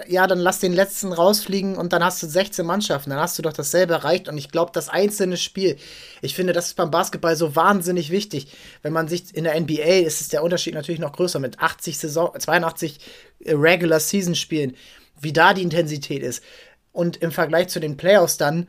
[0.07, 3.43] ja, dann lass den letzten rausfliegen und dann hast du 16 Mannschaften, dann hast du
[3.43, 4.27] doch dasselbe erreicht.
[4.27, 5.77] Und ich glaube, das einzelne Spiel,
[6.23, 8.49] ich finde, das ist beim Basketball so wahnsinnig wichtig.
[8.81, 11.99] Wenn man sich in der NBA ist es der Unterschied natürlich noch größer mit 80
[11.99, 12.99] Saison, 82
[13.45, 14.75] äh, Regular Season Spielen,
[15.21, 16.43] wie da die Intensität ist.
[16.91, 18.67] Und im Vergleich zu den Playoffs dann,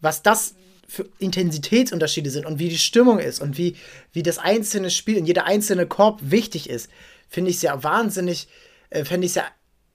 [0.00, 0.54] was das
[0.86, 3.74] für Intensitätsunterschiede sind und wie die Stimmung ist und wie,
[4.12, 6.88] wie das einzelne Spiel und jeder einzelne Korb wichtig ist,
[7.28, 8.46] finde ich ja wahnsinnig
[8.90, 9.44] äh, fände ich es ja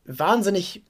[0.05, 0.83] wahnsinnig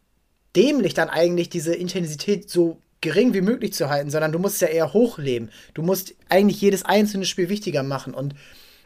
[0.55, 4.67] dämlich, dann eigentlich diese Intensität so gering wie möglich zu halten, sondern du musst ja
[4.67, 5.49] eher hochleben.
[5.73, 8.13] Du musst eigentlich jedes einzelne Spiel wichtiger machen.
[8.13, 8.35] Und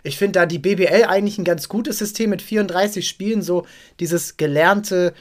[0.04, 3.66] ich finde da die BBL eigentlich ein ganz gutes System mit 34 Spielen, so
[4.00, 5.14] dieses gelernte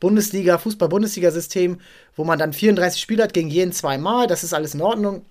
[0.00, 1.80] Bundesliga, Fußball-Bundesliga-System,
[2.16, 4.26] wo man dann 34 Spiele hat gegen jeden zweimal.
[4.26, 5.24] Das ist alles in Ordnung.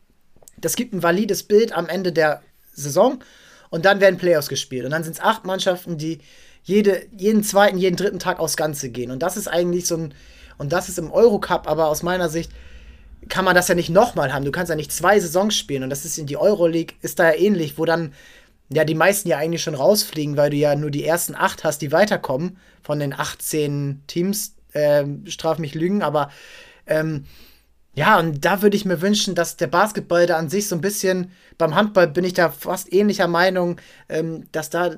[0.57, 2.43] Das gibt ein valides Bild am Ende der
[2.73, 3.23] Saison
[3.69, 4.85] und dann werden Playoffs gespielt.
[4.85, 6.19] Und dann sind es acht Mannschaften, die
[6.63, 9.11] jede, jeden zweiten, jeden dritten Tag aufs Ganze gehen.
[9.11, 10.13] Und das ist eigentlich so ein,
[10.57, 12.51] und das ist im Eurocup, aber aus meiner Sicht
[13.29, 14.45] kann man das ja nicht nochmal haben.
[14.45, 17.31] Du kannst ja nicht zwei Saisons spielen und das ist in die Euroleague, ist da
[17.31, 18.13] ja ähnlich, wo dann
[18.69, 21.81] ja die meisten ja eigentlich schon rausfliegen, weil du ja nur die ersten acht hast,
[21.81, 24.55] die weiterkommen von den 18 Teams.
[24.73, 26.31] Äh, straf mich Lügen, aber
[26.87, 27.25] ähm,
[27.93, 30.81] ja, und da würde ich mir wünschen, dass der Basketball da an sich so ein
[30.81, 34.95] bisschen, beim Handball bin ich da fast ähnlicher Meinung, ähm, dass da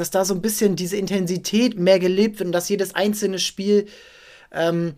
[0.00, 3.86] dass da so ein bisschen diese Intensität mehr gelebt wird und dass jedes einzelne Spiel
[4.52, 4.94] ähm,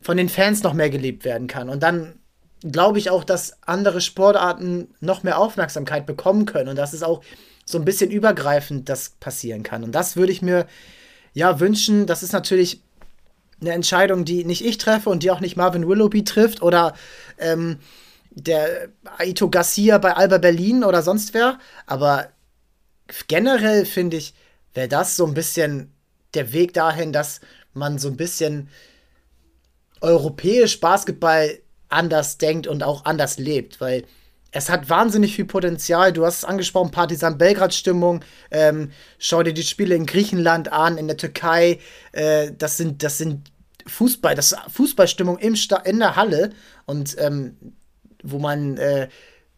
[0.00, 1.68] von den Fans noch mehr gelebt werden kann.
[1.68, 2.14] Und dann
[2.62, 7.22] glaube ich auch, dass andere Sportarten noch mehr Aufmerksamkeit bekommen können und dass es auch
[7.64, 9.84] so ein bisschen übergreifend das passieren kann.
[9.84, 10.66] Und das würde ich mir
[11.32, 12.06] ja wünschen.
[12.06, 12.82] Das ist natürlich
[13.60, 16.94] eine Entscheidung, die nicht ich treffe und die auch nicht Marvin Willoughby trifft oder
[17.38, 17.78] ähm,
[18.30, 21.58] der Aito Garcia bei Alba Berlin oder sonst wer.
[21.86, 22.28] Aber
[23.28, 24.34] generell finde ich,
[24.74, 25.92] wäre das so ein bisschen
[26.34, 27.40] der Weg dahin, dass
[27.74, 28.68] man so ein bisschen
[30.00, 31.58] europäisch Basketball
[31.88, 34.04] anders denkt und auch anders lebt, weil
[34.52, 36.12] es hat wahnsinnig viel Potenzial.
[36.12, 38.24] Du hast es angesprochen, Partisan Belgrad-Stimmung.
[38.50, 41.78] Ähm, schau dir die Spiele in Griechenland an, in der Türkei.
[42.12, 43.52] Äh, das sind, das sind
[43.86, 46.50] Fußball, das Fußballstimmung im Sta in der Halle
[46.86, 47.56] und ähm,
[48.22, 49.08] wo man, äh,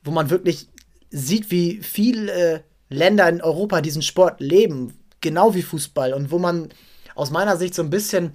[0.04, 0.68] wo man wirklich
[1.10, 2.60] sieht, wie viel äh,
[2.92, 6.68] Länder in Europa diesen Sport leben, genau wie Fußball und wo man
[7.14, 8.34] aus meiner Sicht so ein bisschen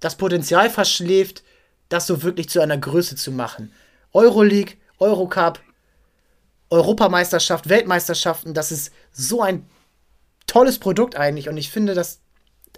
[0.00, 1.42] das Potenzial verschläft,
[1.88, 3.72] das so wirklich zu einer Größe zu machen.
[4.12, 5.60] Euroleague, Eurocup,
[6.70, 9.68] Europameisterschaft, Weltmeisterschaften, das ist so ein
[10.46, 12.20] tolles Produkt eigentlich und ich finde, dass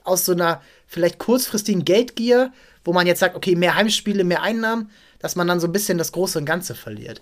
[0.05, 2.53] aus so einer vielleicht kurzfristigen Geldgier,
[2.85, 5.99] wo man jetzt sagt, okay, mehr Heimspiele, mehr Einnahmen, dass man dann so ein bisschen
[5.99, 7.21] das Große und Ganze verliert.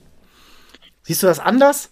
[1.03, 1.91] Siehst du das anders?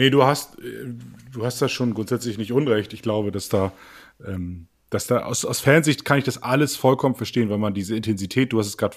[0.00, 0.94] Nee, du hast, äh,
[1.30, 2.94] du hast das schon grundsätzlich nicht unrecht.
[2.94, 3.70] Ich glaube, dass da,
[4.26, 7.94] ähm, dass da aus, aus Fansicht kann ich das alles vollkommen verstehen, wenn man diese
[7.94, 8.96] Intensität, du hast es gerade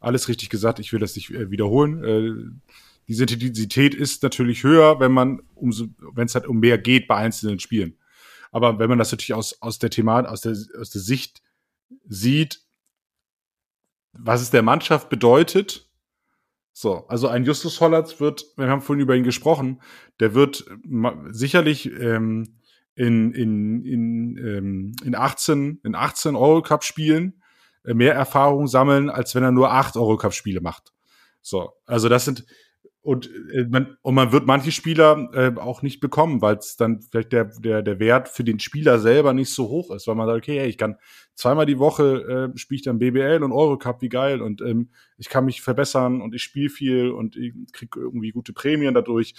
[0.00, 2.02] alles richtig gesagt, ich will das nicht äh, wiederholen.
[2.02, 2.72] Äh,
[3.06, 7.14] diese Intensität ist natürlich höher, wenn man umso, wenn es halt um mehr geht bei
[7.14, 7.96] einzelnen Spielen.
[8.50, 11.42] Aber wenn man das natürlich aus, aus der Thematik, aus der, aus der Sicht
[12.08, 12.60] sieht,
[14.12, 15.88] was es der Mannschaft bedeutet,
[16.76, 19.80] so, also ein Justus Hollatz wird, wir haben vorhin über ihn gesprochen,
[20.18, 20.64] der wird
[21.30, 22.58] sicherlich ähm,
[22.96, 27.40] in, in, in, ähm, in 18, in 18 Eurocup-Spielen
[27.84, 30.92] äh, mehr Erfahrung sammeln, als wenn er nur acht Eurocup-Spiele macht.
[31.42, 32.44] So, also das sind,
[33.04, 37.02] und, äh, man, und man wird manche Spieler äh, auch nicht bekommen, weil es dann
[37.02, 40.26] vielleicht der, der, der Wert für den Spieler selber nicht so hoch ist, weil man
[40.26, 40.96] sagt, okay, hey, ich kann
[41.34, 44.88] zweimal die Woche äh, spiele ich dann BBL und Eurocup, wie geil, und ähm,
[45.18, 49.34] ich kann mich verbessern und ich spiele viel und ich kriege irgendwie gute Prämien dadurch.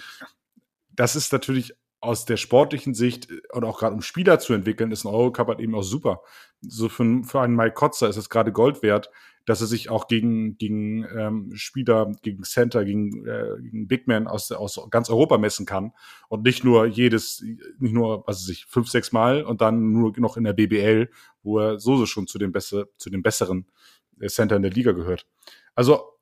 [0.94, 5.04] Das ist natürlich aus der sportlichen Sicht und auch gerade um Spieler zu entwickeln, ist
[5.04, 6.20] ein Eurocup halt eben auch super.
[6.60, 9.10] So für, für einen Mike Kotzer ist es gerade Gold wert,
[9.46, 14.26] dass er sich auch gegen, gegen ähm, Spieler, gegen Center, gegen, äh, gegen Big Man
[14.26, 15.92] aus, aus ganz Europa messen kann
[16.28, 17.40] und nicht nur jedes,
[17.78, 21.10] nicht nur, was weiß ich, fünf, sechs Mal und dann nur noch in der BBL,
[21.42, 23.66] wo er so, so schon zu den, besser, zu den besseren
[24.20, 25.26] äh, Center in der Liga gehört.
[25.74, 26.16] Also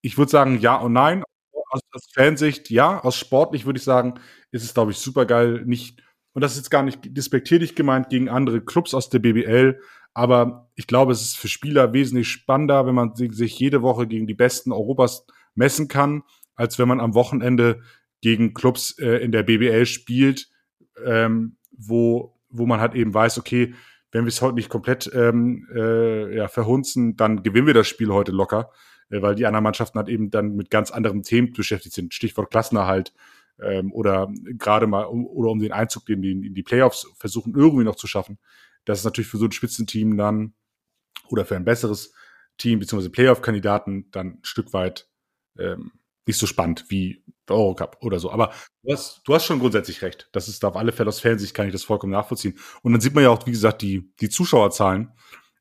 [0.00, 1.22] ich würde sagen ja und nein.
[1.70, 4.14] Aus, aus Fansicht ja, aus sportlich würde ich sagen,
[4.50, 5.64] ist es, glaube ich, super geil.
[5.66, 9.78] Nicht, und das ist jetzt gar nicht despektierlich gemeint gegen andere Clubs aus der BBL,
[10.14, 14.26] aber ich glaube, es ist für Spieler wesentlich spannender, wenn man sich jede Woche gegen
[14.26, 16.22] die Besten Europas messen kann,
[16.54, 17.80] als wenn man am Wochenende
[18.20, 20.48] gegen Clubs äh, in der BBL spielt,
[21.04, 23.74] ähm, wo, wo man halt eben weiß, okay,
[24.10, 28.08] wenn wir es heute nicht komplett ähm, äh, ja, verhunzen, dann gewinnen wir das Spiel
[28.08, 28.70] heute locker,
[29.10, 32.14] äh, weil die anderen Mannschaften halt eben dann mit ganz anderen Themen beschäftigt sind.
[32.14, 33.12] Stichwort Klassenerhalt
[33.60, 37.54] ähm, oder gerade mal um, oder um den Einzug in die, in die Playoffs versuchen
[37.54, 38.38] irgendwie noch zu schaffen.
[38.88, 40.54] Das ist natürlich für so ein Spitzenteam dann
[41.28, 42.14] oder für ein besseres
[42.56, 45.08] Team beziehungsweise Playoff-Kandidaten dann ein Stück weit
[45.58, 45.92] ähm,
[46.26, 48.30] nicht so spannend wie der Eurocup oder so.
[48.30, 50.30] Aber du hast, du hast schon grundsätzlich recht.
[50.32, 52.58] Das ist auf alle Fälle aus Fansicht kann ich das vollkommen nachvollziehen.
[52.82, 55.12] Und dann sieht man ja auch, wie gesagt, die, die Zuschauerzahlen.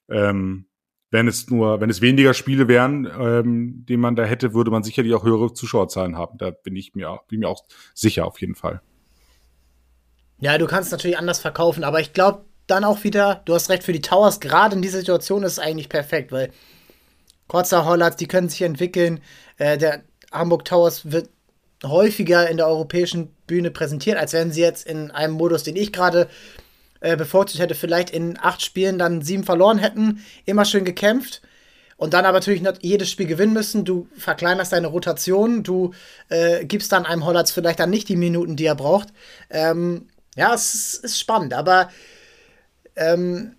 [0.09, 0.67] Ähm,
[1.09, 4.83] wenn es nur, wenn es weniger Spiele wären, ähm, die man da hätte, würde man
[4.83, 6.37] sicherlich auch höhere Zuschauerzahlen haben.
[6.37, 8.81] Da bin ich mir, bin mir auch sicher auf jeden Fall.
[10.39, 13.83] Ja, du kannst natürlich anders verkaufen, aber ich glaube dann auch wieder, du hast recht,
[13.83, 16.51] für die Towers, gerade in dieser Situation ist es eigentlich perfekt, weil
[17.47, 19.21] Kurzer Hollards, die können sich entwickeln.
[19.57, 21.29] Äh, der Hamburg Towers wird
[21.83, 25.93] häufiger in der europäischen Bühne präsentiert, als wenn sie jetzt in einem Modus, den ich
[25.93, 26.27] gerade
[26.99, 31.41] äh, bevorzugt hätte, vielleicht in acht Spielen dann sieben verloren hätten, immer schön gekämpft
[31.97, 33.85] und dann aber natürlich nicht jedes Spiel gewinnen müssen.
[33.85, 35.93] Du verkleinerst deine Rotation, du
[36.29, 39.09] äh, gibst dann einem Hollatz vielleicht dann nicht die Minuten, die er braucht.
[39.49, 41.89] Ähm, ja, es ist, ist, spannend, aber
[42.97, 43.55] ähm,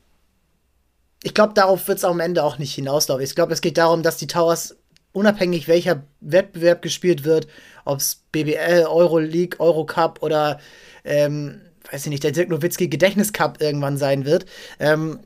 [1.22, 3.24] ich glaube, darauf wird es am Ende auch nicht hinauslaufen.
[3.24, 4.76] Ich glaube, es geht darum, dass die Towers
[5.12, 7.48] unabhängig welcher Wettbewerb gespielt wird,
[7.84, 10.60] ob es BBL, Euroleague, Eurocup oder
[11.04, 11.60] ähm,
[11.90, 14.46] weiß ich nicht, der Dirk Nowitzki Gedächtniscup irgendwann sein wird.
[14.78, 15.20] Ähm,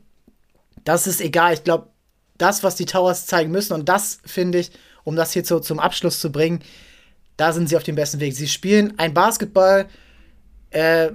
[0.83, 1.53] das ist egal.
[1.53, 1.89] Ich glaube,
[2.37, 4.71] das, was die Towers zeigen müssen, und das finde ich,
[5.03, 6.63] um das hier so zum Abschluss zu bringen,
[7.37, 8.35] da sind sie auf dem besten Weg.
[8.35, 9.87] Sie spielen ein Basketball,
[10.71, 11.11] äh,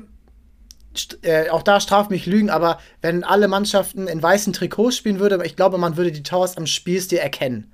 [1.23, 5.43] äh, auch da straft mich Lügen, aber wenn alle Mannschaften in weißen Trikots spielen würden,
[5.45, 7.73] ich glaube, man würde die Towers am Spielstil erkennen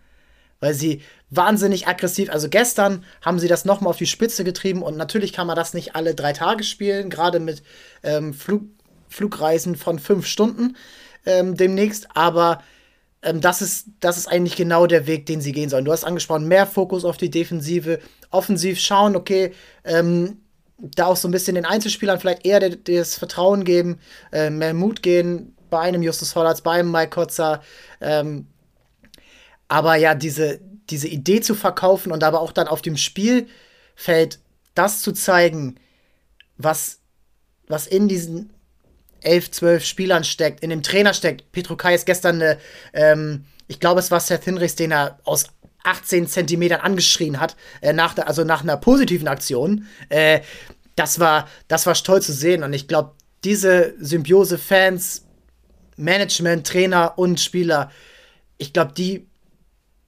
[0.65, 4.97] weil sie wahnsinnig aggressiv, also gestern haben sie das nochmal auf die Spitze getrieben und
[4.97, 7.63] natürlich kann man das nicht alle drei Tage spielen, gerade mit
[8.03, 8.63] ähm, Flug,
[9.09, 10.77] Flugreisen von fünf Stunden
[11.27, 12.63] ähm, demnächst, aber
[13.21, 15.85] ähm, das, ist, das ist eigentlich genau der Weg, den sie gehen sollen.
[15.85, 18.01] Du hast angesprochen, mehr Fokus auf die Defensive,
[18.31, 19.53] offensiv schauen, okay,
[19.85, 20.39] ähm,
[20.79, 24.01] da auch so ein bisschen den Einzelspielern vielleicht eher das Vertrauen geben,
[24.33, 27.63] äh, mehr Mut gehen bei einem Justus Hollatz, bei einem Mike Kotzer,
[28.01, 28.47] ähm,
[29.69, 30.61] aber ja, diese,
[30.91, 34.39] diese Idee zu verkaufen und aber auch dann auf dem Spielfeld
[34.75, 35.77] das zu zeigen,
[36.57, 37.01] was,
[37.67, 38.53] was in diesen
[39.21, 41.51] elf, zwölf Spielern steckt, in dem Trainer steckt.
[41.53, 42.59] Petro Kai ist gestern eine,
[42.93, 45.47] ähm, ich glaube, es war Seth Hinrichs, den er aus
[45.85, 49.87] 18 Zentimetern angeschrien hat, äh, nach der, also nach einer positiven Aktion.
[50.09, 50.41] Äh,
[50.97, 53.13] das war, das war toll zu sehen und ich glaube,
[53.45, 55.25] diese Symbiose Fans,
[55.97, 57.91] Management, Trainer und Spieler,
[58.59, 59.27] ich glaube, die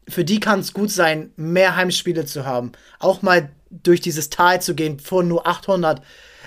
[0.09, 2.73] für die kann es gut sein, mehr Heimspiele zu haben.
[2.99, 6.01] Auch mal durch dieses Tal zu gehen, vor nur 800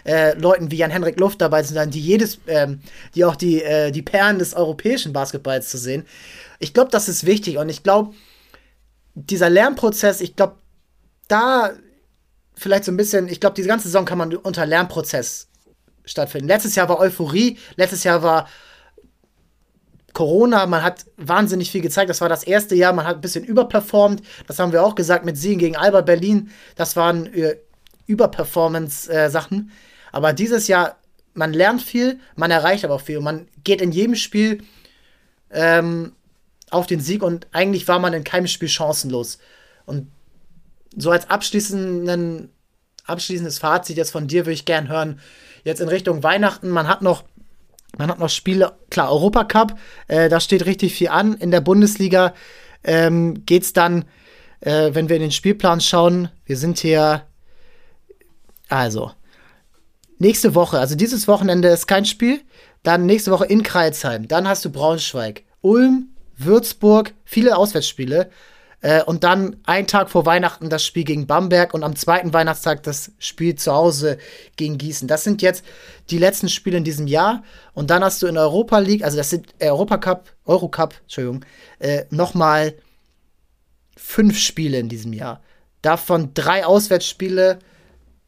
[0.06, 2.80] äh, Leuten wie Jan-Henrik Luft dabei zu sein, die jedes, ähm,
[3.16, 6.06] die auch die, äh, die Perlen des europäischen Basketballs zu sehen.
[6.60, 8.14] Ich glaube, das ist wichtig und ich glaube,
[9.26, 10.56] dieser Lernprozess, ich glaube,
[11.28, 11.72] da
[12.56, 15.48] vielleicht so ein bisschen, ich glaube, diese ganze Saison kann man unter Lernprozess
[16.06, 16.48] stattfinden.
[16.48, 18.48] Letztes Jahr war Euphorie, letztes Jahr war
[20.14, 22.10] Corona, man hat wahnsinnig viel gezeigt.
[22.10, 24.22] Das war das erste Jahr, man hat ein bisschen überperformt.
[24.48, 26.52] Das haben wir auch gesagt mit Siegen gegen Alba Berlin.
[26.76, 27.58] Das waren äh,
[28.08, 29.70] Überperformance-Sachen.
[29.70, 29.72] Äh,
[30.12, 30.98] aber dieses Jahr,
[31.34, 33.18] man lernt viel, man erreicht aber auch viel.
[33.18, 34.64] Und man geht in jedem Spiel
[35.52, 36.14] ähm,
[36.72, 39.40] auf den Sieg und eigentlich war man in keinem Spiel chancenlos.
[39.86, 40.12] Und
[40.96, 42.50] so als abschließenden,
[43.06, 45.20] abschließendes Fazit jetzt von dir würde ich gern hören.
[45.64, 47.24] Jetzt in Richtung Weihnachten, man hat noch
[47.98, 49.76] man hat noch Spiele, klar, Europacup,
[50.08, 51.34] äh, da steht richtig viel an.
[51.34, 52.34] In der Bundesliga
[52.84, 54.06] ähm, geht es dann,
[54.62, 57.24] äh, wenn wir in den Spielplan schauen, wir sind hier,
[58.68, 59.12] also,
[60.20, 62.42] nächste Woche, also dieses Wochenende ist kein Spiel,
[62.84, 66.10] dann nächste Woche in Kreilsheim, dann hast du Braunschweig, Ulm,
[66.40, 68.30] Würzburg, viele Auswärtsspiele.
[68.82, 72.84] Äh, und dann einen Tag vor Weihnachten das Spiel gegen Bamberg und am zweiten Weihnachtstag
[72.84, 74.18] das Spiel zu Hause
[74.56, 75.08] gegen Gießen.
[75.08, 75.66] Das sind jetzt
[76.10, 77.44] die letzten Spiele in diesem Jahr.
[77.74, 81.46] Und dann hast du in Europa League, also das sind Europacup, Eurocup, Entschuldigung,
[81.80, 82.74] äh, nochmal
[83.98, 85.42] fünf Spiele in diesem Jahr.
[85.82, 87.60] Davon drei Auswärtsspiele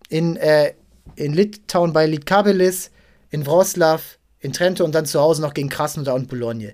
[0.09, 0.73] in, äh,
[1.15, 2.91] in Litauen bei Litkabelis,
[3.29, 4.01] in Wroclaw,
[4.39, 6.73] in Trento und dann zu Hause noch gegen Krasnodar und Boulogne.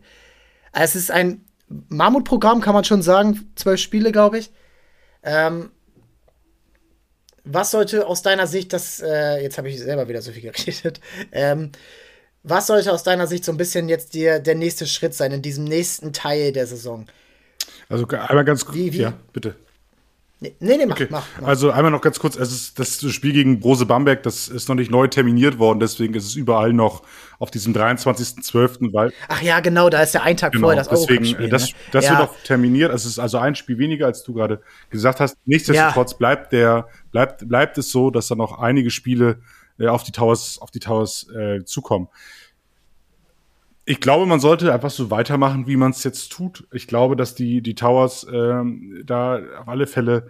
[0.84, 4.52] Es ist ein Mammutprogramm kann man schon sagen, zwölf Spiele, glaube ich.
[5.24, 5.72] Ähm,
[7.44, 11.00] was sollte aus deiner Sicht das, äh, jetzt habe ich selber wieder so viel geredet,
[11.32, 11.72] ähm,
[12.44, 15.42] was sollte aus deiner Sicht so ein bisschen jetzt dir der nächste Schritt sein in
[15.42, 17.08] diesem nächsten Teil der Saison?
[17.90, 19.56] Also einmal ganz kurz, ja, bitte.
[20.40, 21.08] Nee, nee, mach, okay.
[21.10, 24.48] mach, mach, Also einmal noch ganz kurz, es ist das Spiel gegen Brose Bamberg, das
[24.48, 27.02] ist noch nicht neu terminiert worden, deswegen ist es überall noch
[27.40, 30.90] auf diesem 23.12., weil Ach ja, genau, da ist ja ein Tag genau, vorher das
[30.90, 31.76] deswegen, Spiel, das, ne?
[31.92, 32.12] das ja.
[32.12, 34.62] wird noch terminiert, es ist also ein Spiel weniger, als du gerade
[34.92, 35.38] gesagt hast.
[35.46, 36.18] Nichtsdestotrotz ja.
[36.18, 39.40] bleibt der bleibt bleibt es so, dass da noch einige Spiele
[39.80, 42.10] äh, auf die Towers auf die Towers äh, zukommen.
[43.90, 46.68] Ich glaube, man sollte einfach so weitermachen, wie man es jetzt tut.
[46.74, 50.28] Ich glaube, dass die, die Towers ähm, da auf alle Fälle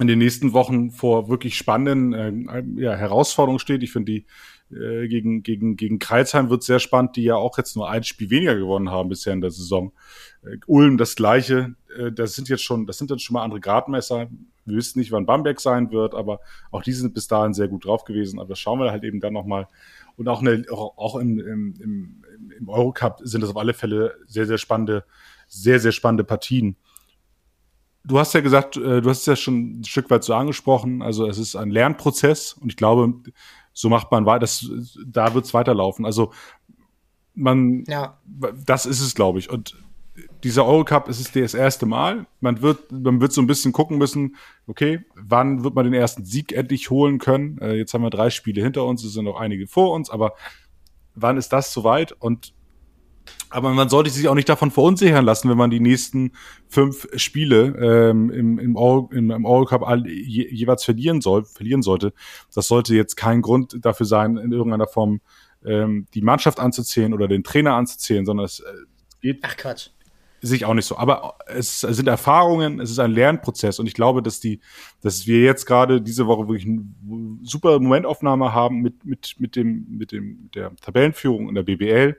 [0.00, 3.82] in den nächsten Wochen vor wirklich spannenden äh, ja, Herausforderungen steht.
[3.82, 4.26] Ich finde, die
[4.74, 8.30] äh, gegen, gegen, gegen Kreilsheim wird sehr spannend, die ja auch jetzt nur ein Spiel
[8.30, 9.92] weniger gewonnen haben bisher in der Saison.
[10.42, 11.74] Äh, Ulm das gleiche.
[11.94, 14.30] Äh, das sind jetzt schon, das sind jetzt schon mal andere Gradmesser.
[14.66, 16.40] Wir wissen nicht, wann Bamberg sein wird, aber
[16.70, 18.38] auch die sind bis dahin sehr gut drauf gewesen.
[18.38, 19.68] Aber das schauen wir halt eben dann nochmal.
[20.16, 22.22] Und auch, eine, auch im, im,
[22.58, 25.04] im, Eurocup sind das auf alle Fälle sehr, sehr spannende,
[25.46, 26.76] sehr, sehr spannende Partien.
[28.04, 31.02] Du hast ja gesagt, äh, du hast es ja schon ein Stück weit so angesprochen,
[31.02, 33.14] also es ist ein Lernprozess und ich glaube,
[33.72, 34.70] so macht man weiter, das,
[35.04, 36.06] da wird es weiterlaufen.
[36.06, 36.32] Also
[37.34, 38.18] man, ja.
[38.64, 39.50] das ist es, glaube ich.
[39.50, 39.76] Und
[40.46, 42.24] dieser Eurocup ist es das erste Mal.
[42.38, 44.36] Man wird, man wird so ein bisschen gucken müssen,
[44.68, 47.58] okay, wann wird man den ersten Sieg endlich holen können?
[47.58, 50.34] Äh, jetzt haben wir drei Spiele hinter uns, es sind noch einige vor uns, aber
[51.16, 52.12] wann ist das soweit?
[52.12, 52.54] Und
[53.50, 56.30] aber man sollte sich auch nicht davon verunsichern lassen, wenn man die nächsten
[56.68, 62.12] fünf Spiele ähm, im, im, Euro, im, im Eurocup je, jeweils verlieren soll, verlieren sollte.
[62.54, 65.22] Das sollte jetzt kein Grund dafür sein, in irgendeiner Form
[65.64, 68.72] ähm, die Mannschaft anzuzählen oder den Trainer anzuzählen, sondern es äh,
[69.20, 69.40] geht.
[69.42, 69.88] Ach Quatsch
[70.40, 70.96] sich auch nicht so.
[70.96, 74.60] Aber es sind Erfahrungen, es ist ein Lernprozess und ich glaube, dass die,
[75.02, 76.84] dass wir jetzt gerade diese Woche wirklich eine
[77.42, 82.16] super Momentaufnahme haben mit, mit, mit dem, mit dem, mit der Tabellenführung in der BBL.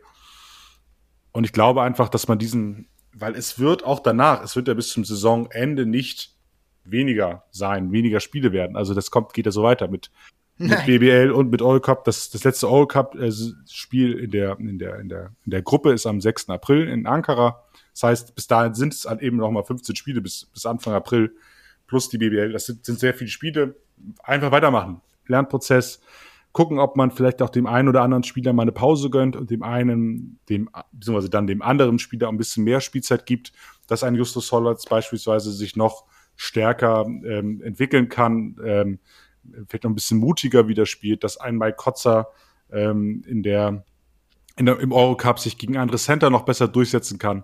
[1.31, 4.73] Und ich glaube einfach, dass man diesen, weil es wird auch danach, es wird ja
[4.73, 6.35] bis zum Saisonende nicht
[6.83, 8.75] weniger sein, weniger Spiele werden.
[8.75, 10.11] Also das kommt, geht ja so weiter mit,
[10.57, 12.03] mit BBL und mit Eurocup.
[12.05, 16.21] Das, das letzte Eurocup-Spiel in der, in der, in der, in der Gruppe ist am
[16.21, 16.49] 6.
[16.49, 17.63] April in Ankara.
[17.97, 20.93] Das heißt, bis dahin sind es halt eben noch mal 15 Spiele bis, bis Anfang
[20.93, 21.35] April
[21.87, 22.51] plus die BBL.
[22.51, 23.75] Das sind, sind sehr viele Spiele.
[24.21, 25.01] Einfach weitermachen.
[25.25, 25.99] Lernprozess.
[26.51, 29.49] Gucken, ob man vielleicht auch dem einen oder anderen Spieler mal eine Pause gönnt und
[29.49, 33.51] dem einen, dem, beziehungsweise dann dem anderen Spieler ein bisschen mehr Spielzeit gibt,
[33.87, 38.99] dass ein Justus Hollatz beispielsweise sich noch stärker ähm, entwickeln kann, ähm,
[39.67, 42.27] vielleicht noch ein bisschen mutiger wieder spielt, dass ein Mike Kotzer
[42.71, 43.83] ähm, in der,
[44.55, 47.43] in der, im Eurocup sich gegen andere Center noch besser durchsetzen kann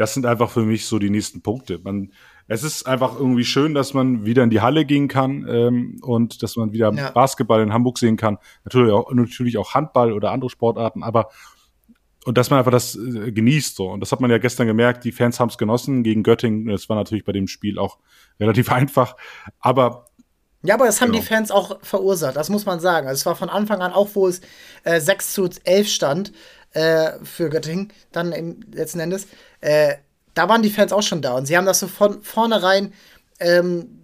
[0.00, 1.78] das sind einfach für mich so die nächsten Punkte.
[1.78, 2.12] Man,
[2.48, 6.42] es ist einfach irgendwie schön, dass man wieder in die Halle gehen kann ähm, und
[6.42, 7.10] dass man wieder ja.
[7.10, 8.38] Basketball in Hamburg sehen kann.
[8.64, 11.28] Natürlich auch, natürlich auch Handball oder andere Sportarten, aber
[12.24, 13.90] und dass man einfach das äh, genießt so.
[13.90, 16.66] Und das hat man ja gestern gemerkt, die Fans haben es genossen gegen Göttingen.
[16.66, 17.98] Das war natürlich bei dem Spiel auch
[18.38, 19.16] relativ einfach.
[19.58, 20.06] Aber
[20.62, 21.22] ja, aber das haben genau.
[21.22, 23.06] die Fans auch verursacht, das muss man sagen.
[23.06, 24.40] Also es war von Anfang an, auch wo es
[24.84, 26.32] äh, 6 zu 11 stand,
[26.72, 29.26] äh, für Göttingen, dann im letzten Endes,
[29.60, 29.94] äh,
[30.34, 32.92] da waren die Fans auch schon da und sie haben das so von vornherein
[33.40, 34.00] ähm,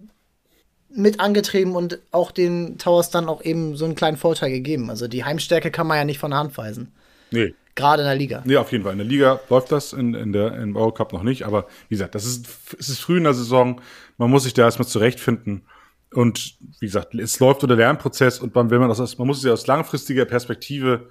[0.89, 4.89] mit angetrieben und auch den Towers dann auch eben so einen kleinen Vorteil gegeben.
[4.89, 6.91] Also die Heimstärke kann man ja nicht von der Hand weisen.
[7.31, 7.53] Nee.
[7.75, 8.41] Gerade in der Liga.
[8.43, 8.93] Nee, auf jeden Fall.
[8.93, 11.43] In der Liga läuft das, in, in der im Eurocup noch nicht.
[11.43, 12.47] Aber wie gesagt, das ist,
[12.79, 13.81] es ist früh in der Saison.
[14.17, 15.61] Man muss sich da erstmal zurechtfinden.
[16.11, 19.43] Und wie gesagt, es läuft unter Lernprozess und man, wenn man das, man muss es
[19.43, 21.09] ja aus langfristiger Perspektive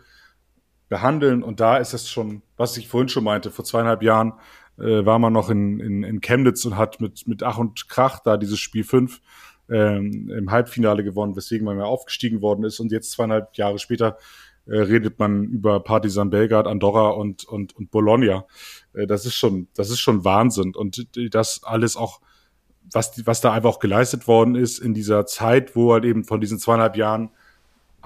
[0.89, 1.43] behandeln.
[1.43, 4.35] Und da ist es schon, was ich vorhin schon meinte, vor zweieinhalb Jahren
[4.79, 8.21] äh, war man noch in, in, in Chemnitz und hat mit, mit Ach und Krach
[8.21, 9.21] da dieses Spiel 5
[9.69, 12.81] ähm, im Halbfinale gewonnen, weswegen man ja aufgestiegen worden ist.
[12.81, 14.19] Und jetzt zweieinhalb Jahre später
[14.67, 18.47] äh, redet man über Partisan Belgrad, Andorra und, und, und Bologna.
[18.93, 20.75] Äh, das ist schon, das ist schon Wahnsinn.
[20.75, 22.21] Und das alles auch,
[22.93, 26.41] was, was da einfach auch geleistet worden ist in dieser Zeit, wo halt eben von
[26.41, 27.31] diesen zweieinhalb Jahren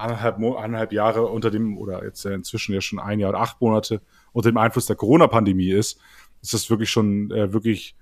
[0.01, 4.01] anderthalb, anderthalb Jahre unter dem, oder jetzt inzwischen ja schon ein Jahr oder acht Monate
[4.33, 5.99] unter dem Einfluss der Corona-Pandemie ist,
[6.43, 7.97] ist das wirklich schon äh, wirklich,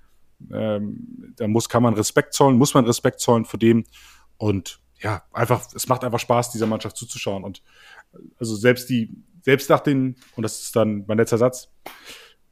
[0.53, 3.85] ähm, da muss, kann man Respekt zollen, muss man Respekt zollen vor dem.
[4.37, 7.45] Und ja, einfach, es macht einfach Spaß, dieser Mannschaft zuzuschauen.
[7.45, 7.63] Und
[8.39, 9.11] also selbst die,
[9.43, 11.73] selbst nach den, und das ist dann mein letzter Satz,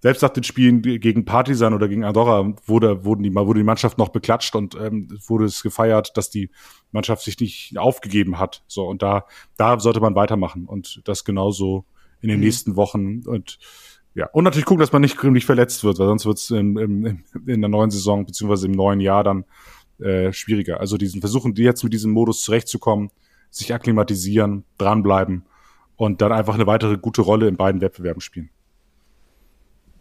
[0.01, 3.99] selbst nach den Spielen gegen Partisan oder gegen Andorra wurde, wurden die, wurde die Mannschaft
[3.99, 6.51] noch beklatscht und ähm, wurde es gefeiert, dass die
[6.93, 8.63] Mannschaft sich nicht aufgegeben hat.
[8.67, 9.27] So, und da,
[9.57, 11.85] da sollte man weitermachen und das genauso
[12.21, 12.45] in den mhm.
[12.45, 13.59] nächsten Wochen und
[14.15, 16.79] ja, und natürlich gucken, dass man nicht, nicht verletzt wird, weil sonst wird es in,
[16.79, 19.45] in, in der neuen Saison beziehungsweise im neuen Jahr dann
[19.99, 20.81] äh, schwieriger.
[20.81, 23.11] Also diesen versuchen, die jetzt mit diesem Modus zurechtzukommen,
[23.51, 25.45] sich akklimatisieren, dranbleiben
[25.97, 28.49] und dann einfach eine weitere gute Rolle in beiden Wettbewerben spielen.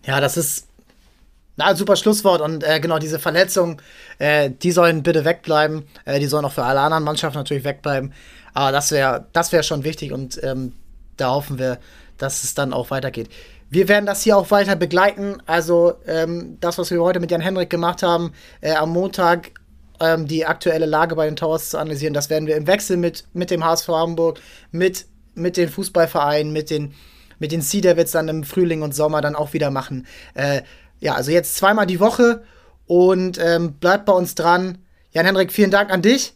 [0.05, 0.67] Ja, das ist
[1.57, 2.41] Na, super Schlusswort.
[2.41, 3.81] Und äh, genau, diese Verletzungen,
[4.19, 5.83] äh, die sollen bitte wegbleiben.
[6.05, 8.13] Äh, die sollen auch für alle anderen Mannschaften natürlich wegbleiben.
[8.53, 10.73] Aber das wäre das wär schon wichtig und ähm,
[11.17, 11.77] da hoffen wir,
[12.17, 13.29] dass es dann auch weitergeht.
[13.69, 15.41] Wir werden das hier auch weiter begleiten.
[15.45, 18.31] Also ähm, das, was wir heute mit Jan Henrik gemacht haben,
[18.61, 19.51] äh, am Montag
[19.99, 23.25] ähm, die aktuelle Lage bei den Towers zu analysieren, das werden wir im Wechsel mit,
[23.33, 24.39] mit dem HSV Hamburg,
[24.71, 26.93] mit, mit den Fußballvereinen, mit den,
[27.39, 30.07] mit den Sea Devils dann im Frühling und Sommer dann auch wieder machen.
[30.33, 30.61] Äh,
[30.99, 32.43] ja, also jetzt zweimal die Woche
[32.87, 34.79] und ähm, bleibt bei uns dran.
[35.11, 36.33] Jan Henrik, vielen Dank an dich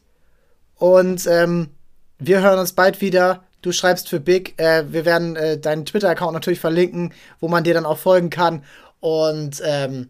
[0.75, 1.69] und ähm,
[2.17, 3.43] wir hören uns bald wieder.
[3.61, 4.59] Du schreibst für Big.
[4.59, 8.63] Äh, wir werden äh, deinen Twitter-Account natürlich verlinken, wo man dir dann auch folgen kann.
[8.99, 10.09] Und ähm,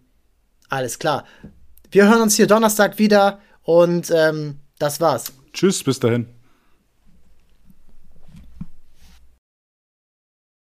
[0.70, 1.26] alles klar.
[1.92, 5.34] Wir hören uns hier Donnerstag wieder und ähm, das war's.
[5.54, 6.39] Tschüss, bis dahin.